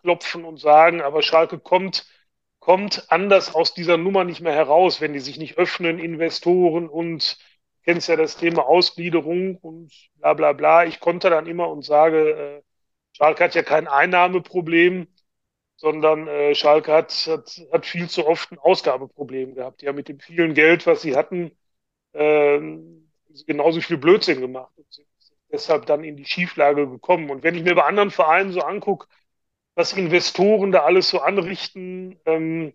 klopfen 0.01 0.45
und 0.45 0.57
sagen, 0.59 1.01
aber 1.01 1.21
Schalke 1.21 1.59
kommt, 1.59 2.07
kommt 2.59 3.05
anders 3.11 3.55
aus 3.55 3.73
dieser 3.73 3.97
Nummer 3.97 4.23
nicht 4.23 4.41
mehr 4.41 4.53
heraus, 4.53 5.01
wenn 5.01 5.13
die 5.13 5.19
sich 5.19 5.37
nicht 5.37 5.57
öffnen, 5.57 5.99
Investoren 5.99 6.87
und 6.89 7.37
kennst 7.83 8.09
ja 8.09 8.15
das 8.15 8.37
Thema 8.37 8.65
Ausgliederung 8.67 9.57
und 9.57 9.91
bla 10.15 10.33
bla 10.33 10.53
bla. 10.53 10.85
Ich 10.85 10.99
konnte 10.99 11.29
dann 11.29 11.47
immer 11.47 11.69
und 11.69 11.83
sage, 11.83 12.61
äh, 12.61 12.63
Schalke 13.13 13.43
hat 13.43 13.55
ja 13.55 13.63
kein 13.63 13.87
Einnahmeproblem, 13.87 15.07
sondern 15.77 16.27
äh, 16.27 16.55
Schalke 16.55 16.93
hat, 16.93 17.11
hat, 17.27 17.61
hat 17.71 17.85
viel 17.85 18.09
zu 18.09 18.27
oft 18.27 18.51
ein 18.51 18.59
Ausgabeproblem 18.59 19.55
gehabt. 19.55 19.81
Ja, 19.81 19.93
mit 19.93 20.07
dem 20.09 20.19
vielen 20.19 20.53
Geld, 20.53 20.85
was 20.87 21.01
sie 21.01 21.15
hatten, 21.15 21.51
ähm, 22.13 23.11
genauso 23.47 23.81
viel 23.81 23.97
Blödsinn 23.97 24.41
gemacht 24.41 24.71
und 24.77 24.91
sind 24.93 25.07
deshalb 25.51 25.85
dann 25.87 26.03
in 26.03 26.17
die 26.17 26.25
Schieflage 26.25 26.87
gekommen. 26.89 27.29
Und 27.29 27.43
wenn 27.43 27.55
ich 27.55 27.63
mir 27.63 27.75
bei 27.75 27.83
anderen 27.83 28.11
Vereinen 28.11 28.51
so 28.51 28.61
angucke, 28.61 29.07
was 29.75 29.93
Investoren 29.93 30.71
da 30.71 30.83
alles 30.83 31.09
so 31.09 31.19
anrichten, 31.21 32.19
ähm, 32.25 32.73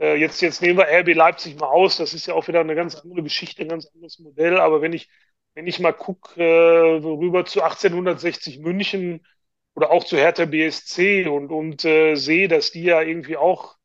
äh, 0.00 0.16
jetzt, 0.16 0.40
jetzt 0.42 0.62
nehmen 0.62 0.78
wir 0.78 0.88
RB 0.88 1.14
Leipzig 1.14 1.58
mal 1.58 1.68
aus, 1.68 1.96
das 1.98 2.14
ist 2.14 2.26
ja 2.26 2.34
auch 2.34 2.48
wieder 2.48 2.60
eine 2.60 2.74
ganz 2.74 2.96
andere 2.96 3.22
Geschichte, 3.22 3.62
ein 3.62 3.68
ganz 3.68 3.86
anderes 3.94 4.18
Modell. 4.18 4.58
Aber 4.58 4.82
wenn 4.82 4.92
ich, 4.92 5.08
wenn 5.54 5.66
ich 5.66 5.80
mal 5.80 5.92
gucke, 5.92 6.42
äh, 6.42 6.96
rüber 7.04 7.44
zu 7.44 7.62
1860 7.62 8.58
München 8.60 9.26
oder 9.74 9.90
auch 9.90 10.04
zu 10.04 10.16
Hertha 10.16 10.44
BSC 10.46 11.26
und, 11.28 11.50
und 11.52 11.84
äh, 11.84 12.14
sehe, 12.16 12.48
dass 12.48 12.70
die 12.72 12.84
ja 12.84 13.02
irgendwie 13.02 13.36
auch 13.36 13.76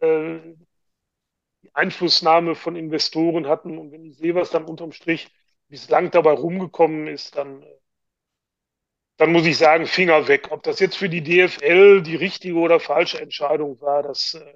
äh, 0.00 0.56
die 1.62 1.74
Einflussnahme 1.74 2.54
von 2.54 2.76
Investoren 2.76 3.46
hatten. 3.46 3.78
Und 3.78 3.92
wenn 3.92 4.04
ich 4.04 4.16
sehe, 4.16 4.34
was 4.34 4.50
dann 4.50 4.64
unterm 4.64 4.92
Strich 4.92 5.30
bislang 5.68 6.10
dabei 6.10 6.32
rumgekommen 6.32 7.06
ist, 7.06 7.36
dann, 7.36 7.64
dann 9.20 9.32
muss 9.32 9.44
ich 9.44 9.58
sagen, 9.58 9.84
Finger 9.84 10.28
weg. 10.28 10.48
Ob 10.50 10.62
das 10.62 10.80
jetzt 10.80 10.96
für 10.96 11.10
die 11.10 11.22
DFL 11.22 12.00
die 12.00 12.16
richtige 12.16 12.56
oder 12.56 12.80
falsche 12.80 13.20
Entscheidung 13.20 13.78
war, 13.82 14.02
das, 14.02 14.32
äh, 14.32 14.54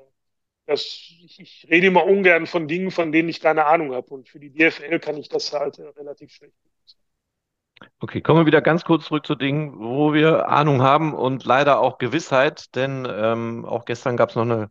das 0.64 0.81
ich, 0.81 1.38
ich 1.38 1.66
rede 1.70 1.88
immer 1.88 2.07
ungern 2.07 2.46
von 2.46 2.66
Dingen, 2.66 2.90
von 2.90 3.12
denen 3.12 3.29
ich 3.29 3.42
keine 3.42 3.66
Ahnung 3.66 3.94
habe. 3.94 4.07
Und 4.14 4.27
für 4.27 4.40
die 4.40 4.50
DFL 4.50 5.00
kann 5.00 5.18
ich 5.18 5.29
das 5.29 5.53
halt 5.53 5.79
äh, 5.79 5.88
relativ 5.88 6.33
schlecht. 6.33 6.55
Okay, 8.00 8.22
kommen 8.22 8.40
wir 8.40 8.46
wieder 8.46 8.62
ganz 8.62 8.85
kurz 8.85 9.05
zurück 9.05 9.27
zu 9.27 9.35
Dingen, 9.35 9.79
wo 9.79 10.14
wir 10.14 10.48
Ahnung 10.48 10.81
haben 10.81 11.12
und 11.12 11.44
leider 11.44 11.79
auch 11.81 11.98
Gewissheit, 11.98 12.74
denn 12.74 13.07
ähm, 13.07 13.66
auch 13.66 13.85
gestern 13.85 14.16
gab 14.16 14.31
es 14.31 14.37
noch 14.37 14.44
eine 14.44 14.70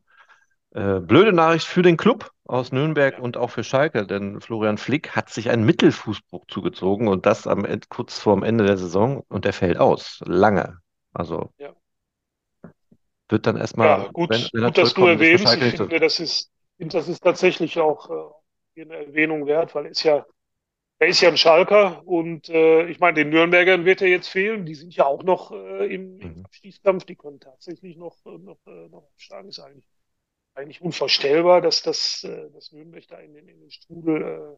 äh, 0.72 1.02
blöde 1.02 1.34
Nachricht 1.34 1.68
für 1.68 1.84
den 1.84 1.98
Club 1.98 2.33
aus 2.46 2.72
Nürnberg 2.72 3.20
und 3.20 3.38
auch 3.38 3.50
für 3.50 3.64
Schalke, 3.64 4.06
denn 4.06 4.42
Florian 4.42 4.78
Flick 4.78 5.16
hat 5.16 5.30
sich 5.30 5.50
einen 5.50 5.66
Mittelfußbruch 5.66 6.46
zugezogen 6.48 7.08
und 7.08 7.26
das 7.26 7.48
am 7.48 7.66
Ende, 7.66 7.88
kurz 7.90 8.20
vorm 8.20 8.44
Ende 8.44 8.66
der 8.66 8.78
Saison 8.78 9.24
und 9.30 9.46
der 9.46 9.54
fällt 9.54 9.78
aus, 9.78 10.22
lange. 10.26 10.80
Also 11.14 11.52
ja. 11.58 11.74
wird 13.30 13.48
dann 13.48 13.58
erstmal, 13.58 13.88
ja 13.88 14.06
wenn, 14.06 14.14
gut, 14.14 14.30
wenn 14.54 14.64
er 14.64 14.68
gut, 14.70 14.78
dass 14.78 14.94
du 14.94 15.06
erwähnst. 15.08 15.46
Ich 15.56 15.78
so. 15.78 15.84
finde, 15.86 16.00
das 16.00 16.20
ist, 16.20 16.52
das 16.78 17.08
ist 17.08 17.22
tatsächlich 17.22 17.80
auch 17.80 18.10
äh, 18.76 18.82
eine 18.82 18.96
Erwähnung 19.08 19.46
wert, 19.46 19.74
weil 19.76 19.86
er 19.86 19.92
ist 19.92 20.04
ja, 20.04 20.26
er 21.00 21.08
ist 21.08 21.22
ja 21.22 21.30
ein 21.30 21.38
Schalker 21.38 22.06
und 22.08 22.50
äh, 22.50 22.88
ich 22.88 23.00
meine, 23.00 23.16
den 23.16 23.30
Nürnbergern 23.30 23.86
wird 23.86 24.02
er 24.02 24.10
jetzt 24.10 24.30
fehlen. 24.30 24.66
Die 24.66 24.76
sind 24.76 24.96
ja 24.96 25.06
auch 25.06 25.24
noch 25.24 25.52
äh, 25.52 25.94
im, 25.94 26.20
im 26.20 26.36
Mhm. 26.38 26.46
Abstiegskampf. 26.46 27.06
Die 27.06 27.16
können 27.16 27.40
tatsächlich 27.40 27.98
noch, 27.98 28.18
äh, 28.26 28.38
noch, 28.40 28.60
äh, 28.68 28.90
noch 28.90 29.04
absteigen. 29.14 29.50
Ist 29.50 29.60
eigentlich, 29.60 29.86
eigentlich 30.56 30.82
unvorstellbar, 30.82 31.62
dass 31.62 31.82
das, 31.82 32.24
äh, 32.24 32.50
dass 32.52 32.72
Nürnberg 32.72 33.08
da 33.08 33.18
in 33.20 33.34
den, 33.34 33.48
in 33.48 33.60
den 33.60 33.72
Strudel, 33.72 34.58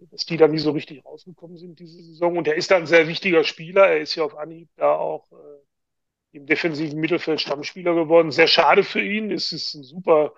äh, 0.00 0.06
dass 0.10 0.26
die 0.26 0.36
da 0.36 0.48
nie 0.48 0.58
so 0.58 0.72
richtig 0.72 1.04
rausgekommen 1.04 1.56
sind 1.56 1.78
diese 1.78 2.02
Saison. 2.02 2.36
Und 2.36 2.48
er 2.48 2.56
ist 2.56 2.70
da 2.70 2.76
ein 2.76 2.86
sehr 2.86 3.08
wichtiger 3.08 3.44
Spieler. 3.44 3.86
Er 3.88 4.00
ist 4.00 4.14
ja 4.14 4.24
auf 4.24 4.36
Anhieb 4.36 4.68
da 4.76 4.94
auch 4.96 5.30
äh, 5.32 6.36
im 6.36 6.46
defensiven 6.46 6.98
Mittelfeld 7.00 7.40
Stammspieler 7.40 7.94
geworden. 7.94 8.30
Sehr 8.30 8.48
schade 8.48 8.84
für 8.84 9.02
ihn. 9.02 9.30
Es 9.30 9.52
ist 9.52 9.74
ein 9.74 9.84
super, 9.84 10.34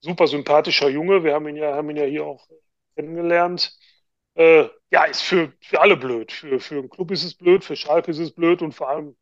super 0.00 0.26
sympathischer 0.26 0.88
Junge. 0.90 1.24
Wir 1.24 1.34
haben 1.34 1.48
ihn 1.48 1.56
ja, 1.56 1.74
haben 1.74 1.90
ihn 1.90 1.96
ja 1.96 2.04
hier 2.04 2.24
auch 2.26 2.46
kennengelernt. 2.96 3.76
Äh, 4.34 4.68
ja, 4.90 5.04
ist 5.04 5.22
für, 5.22 5.52
für 5.60 5.80
alle 5.80 5.96
blöd. 5.96 6.32
Für, 6.32 6.60
für 6.60 6.76
den 6.76 6.90
Club 6.90 7.10
ist 7.10 7.24
es 7.24 7.34
blöd, 7.34 7.64
für 7.64 7.76
Schalke 7.76 8.10
ist 8.10 8.18
es 8.18 8.32
blöd 8.32 8.62
und 8.62 8.72
vor 8.72 8.88
allem 8.88 9.16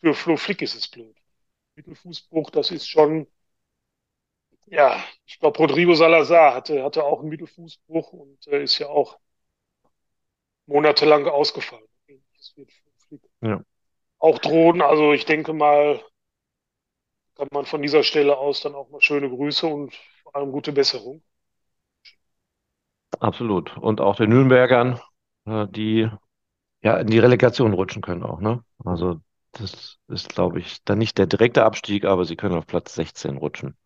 für 0.00 0.14
Flo 0.14 0.36
Flick 0.36 0.62
ist 0.62 0.74
es 0.74 0.88
blöd. 0.88 1.16
Mittelfußbruch, 1.76 2.50
das 2.50 2.70
ist 2.70 2.88
schon, 2.88 3.26
ja, 4.72 5.04
ich 5.26 5.38
glaube, 5.38 5.58
Rodrigo 5.58 5.94
Salazar 5.94 6.54
hatte, 6.54 6.82
hatte 6.82 7.04
auch 7.04 7.20
einen 7.20 7.28
Mittelfußbruch 7.28 8.12
und 8.12 8.46
äh, 8.48 8.62
ist 8.64 8.78
ja 8.78 8.88
auch 8.88 9.18
monatelang 10.66 11.28
ausgefallen. 11.28 11.86
Ja, 13.40 13.62
auch 14.18 14.38
drohen. 14.38 14.80
Also 14.80 15.12
ich 15.12 15.26
denke 15.26 15.52
mal, 15.52 16.00
kann 17.36 17.48
man 17.52 17.66
von 17.66 17.82
dieser 17.82 18.04
Stelle 18.04 18.38
aus 18.38 18.62
dann 18.62 18.74
auch 18.74 18.88
mal 18.88 19.02
schöne 19.02 19.28
Grüße 19.28 19.66
und 19.66 19.94
vor 20.22 20.34
allem 20.34 20.50
gute 20.50 20.72
Besserung. 20.72 21.22
absolut. 23.20 23.76
Und 23.78 24.00
auch 24.00 24.16
den 24.16 24.30
Nürnbergern, 24.30 25.00
äh, 25.46 25.66
die 25.68 26.08
ja 26.82 26.98
in 26.98 27.08
die 27.08 27.20
Relegation 27.20 27.74
rutschen 27.74 28.02
können 28.02 28.24
auch, 28.24 28.40
ne? 28.40 28.64
Also 28.84 29.20
das 29.52 29.98
ist, 30.08 30.30
glaube 30.34 30.60
ich, 30.60 30.84
dann 30.84 30.98
nicht 30.98 31.18
der 31.18 31.26
direkte 31.26 31.64
Abstieg, 31.64 32.04
aber 32.06 32.24
sie 32.26 32.36
können 32.36 32.56
auf 32.56 32.66
Platz 32.66 32.94
16 32.94 33.38
rutschen. 33.38 33.76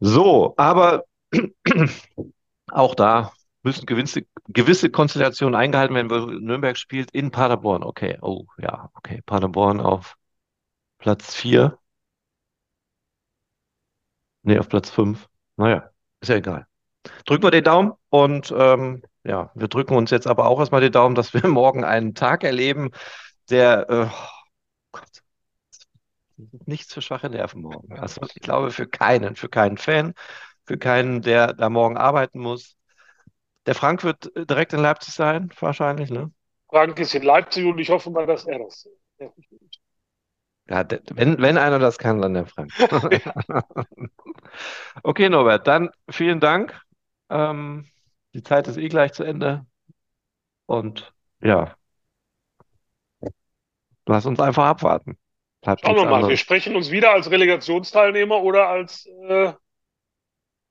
So, 0.00 0.54
aber 0.56 1.04
auch 2.70 2.94
da 2.94 3.32
müssen 3.62 3.86
gewisse, 3.86 4.22
gewisse 4.48 4.90
Konstellationen 4.90 5.54
eingehalten 5.54 5.94
werden, 5.94 6.10
weil 6.10 6.40
Nürnberg 6.40 6.76
spielt 6.78 7.10
in 7.12 7.30
Paderborn. 7.30 7.82
Okay, 7.84 8.18
oh 8.22 8.46
ja, 8.58 8.90
okay. 8.94 9.22
Paderborn 9.26 9.80
auf 9.80 10.16
Platz 10.98 11.34
4, 11.34 11.78
nee, 14.42 14.58
auf 14.58 14.68
Platz 14.68 14.90
5. 14.90 15.28
Naja, 15.56 15.90
ist 16.20 16.28
ja 16.28 16.36
egal. 16.36 16.66
Drücken 17.26 17.44
wir 17.44 17.50
den 17.50 17.64
Daumen 17.64 17.92
und 18.10 18.52
ähm, 18.56 19.02
ja, 19.24 19.50
wir 19.54 19.68
drücken 19.68 19.94
uns 19.96 20.10
jetzt 20.10 20.26
aber 20.26 20.46
auch 20.48 20.60
erstmal 20.60 20.80
den 20.80 20.92
Daumen, 20.92 21.14
dass 21.14 21.34
wir 21.34 21.46
morgen 21.48 21.84
einen 21.84 22.14
Tag 22.14 22.44
erleben, 22.44 22.90
der 23.50 23.90
äh, 23.90 24.06
oh 24.06 24.10
Gott, 24.92 25.22
nichts 26.66 26.94
für 26.94 27.02
schwache 27.02 27.30
Nerven 27.30 27.62
morgen. 27.62 27.98
Also 27.98 28.20
ich 28.34 28.42
glaube 28.42 28.70
für 28.70 28.86
keinen, 28.86 29.36
für 29.36 29.48
keinen 29.48 29.76
Fan, 29.78 30.14
für 30.66 30.78
keinen, 30.78 31.22
der 31.22 31.52
da 31.54 31.68
morgen 31.68 31.96
arbeiten 31.96 32.40
muss. 32.40 32.76
Der 33.66 33.74
Frank 33.74 34.04
wird 34.04 34.34
äh, 34.36 34.46
direkt 34.46 34.72
in 34.72 34.80
Leipzig 34.80 35.14
sein, 35.14 35.50
wahrscheinlich, 35.60 36.10
ne? 36.10 36.30
Frank 36.68 36.98
ist 36.98 37.14
in 37.14 37.22
Leipzig 37.22 37.66
und 37.66 37.78
ich 37.78 37.90
hoffe 37.90 38.10
mal, 38.10 38.26
dass 38.26 38.44
er 38.44 38.58
das. 38.58 38.88
Ja. 40.68 40.86
Wenn, 41.14 41.38
wenn 41.38 41.58
einer 41.58 41.80
das 41.80 41.98
kann, 41.98 42.22
dann 42.22 42.34
der 42.34 42.46
Frank. 42.46 42.70
Okay, 45.02 45.28
Norbert, 45.28 45.66
dann 45.66 45.90
vielen 46.08 46.40
Dank. 46.40 46.80
Ähm, 47.28 47.86
die 48.34 48.42
Zeit 48.42 48.68
ist 48.68 48.76
eh 48.76 48.88
gleich 48.88 49.12
zu 49.12 49.24
Ende 49.24 49.66
und 50.66 51.12
ja, 51.40 51.74
lass 54.06 54.26
uns 54.26 54.40
einfach 54.40 54.66
abwarten. 54.66 55.16
Bleibt 55.62 55.82
Schauen 55.82 55.96
wir 55.96 56.04
mal. 56.04 56.10
Wir 56.10 56.16
anderes. 56.16 56.40
sprechen 56.40 56.76
uns 56.76 56.90
wieder 56.90 57.12
als 57.12 57.30
Relegationsteilnehmer 57.30 58.42
oder 58.42 58.68
als 58.68 59.06
äh, 59.06 59.52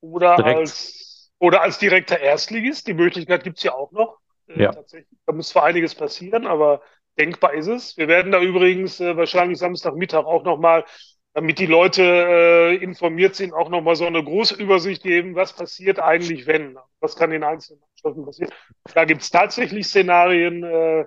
oder 0.02 0.36
Direkt, 0.38 0.58
als 0.58 1.32
oder 1.40 1.62
als 1.62 1.78
direkter 1.78 2.20
Erstligist. 2.20 2.88
Die 2.88 2.94
Möglichkeit 2.94 3.44
gibt's 3.44 3.64
ja 3.64 3.74
auch 3.74 3.92
noch. 3.92 4.18
Äh, 4.48 4.64
ja, 4.64 4.72
tatsächlich. 4.72 5.20
Da 5.26 5.34
muss 5.34 5.50
zwar 5.50 5.64
einiges 5.64 5.96
passieren, 5.96 6.48
aber 6.48 6.82
denkbar 7.18 7.54
ist 7.54 7.68
es. 7.68 7.98
Wir 7.98 8.08
werden 8.08 8.32
da 8.32 8.42
übrigens 8.42 9.00
äh, 9.00 9.16
wahrscheinlich 9.16 9.60
Samstagmittag 9.60 10.26
auch 10.26 10.44
nochmal 10.44 10.86
damit 11.34 11.60
die 11.60 11.68
Leute 11.68 12.04
äh, 12.04 12.76
informiert 12.84 13.36
sind, 13.36 13.54
auch 13.54 13.70
nochmal 13.70 13.96
so 13.96 14.06
eine 14.06 14.24
große 14.24 14.56
Übersicht 14.56 15.04
geben, 15.04 15.36
was 15.36 15.54
passiert 15.54 16.00
eigentlich, 16.00 16.48
wenn, 16.48 16.78
was 17.00 17.16
kann 17.16 17.32
in 17.32 17.44
einzelnen 17.44 17.82
Mannschaften 17.82 18.26
passieren. 18.26 18.52
Da 18.94 19.06
gibt 19.06 19.22
es 19.22 19.30
tatsächlich 19.30 19.88
Szenarien, 19.88 20.64
äh, 20.64 21.06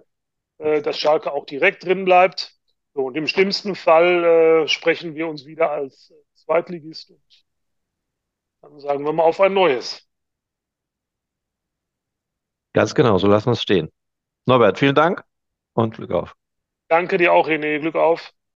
äh, 0.59 0.81
dass 0.81 0.99
Schalke 0.99 1.33
auch 1.33 1.45
direkt 1.45 1.85
drin 1.85 2.05
bleibt. 2.05 2.55
So, 2.94 3.07
und 3.07 3.16
im 3.16 3.26
schlimmsten 3.26 3.74
Fall 3.74 4.64
äh, 4.64 4.68
sprechen 4.68 5.14
wir 5.14 5.26
uns 5.28 5.46
wieder 5.46 5.70
als 5.70 6.12
Zweitligist 6.35 7.11
und 7.11 7.22
dann 8.61 8.78
sagen 8.81 9.05
wir 9.05 9.12
mal 9.12 9.24
auf 9.24 9.40
ein 9.40 9.55
neues. 9.55 10.07
Ganz 12.74 12.94
genau, 12.94 13.18
so 13.18 13.26
lassen 13.28 13.46
wir 13.46 13.52
es 13.52 13.62
stehen. 13.62 13.90
Norbert, 14.46 14.78
vielen 14.78 14.94
Dank 14.94 15.22
und 15.74 15.94
Glück 15.94 16.11
auf. 16.12 16.35
Danke 16.88 17.18
dir 17.18 17.33
auch, 17.33 17.48
René. 17.48 17.81
Glück 17.81 17.96
auf. 17.96 18.33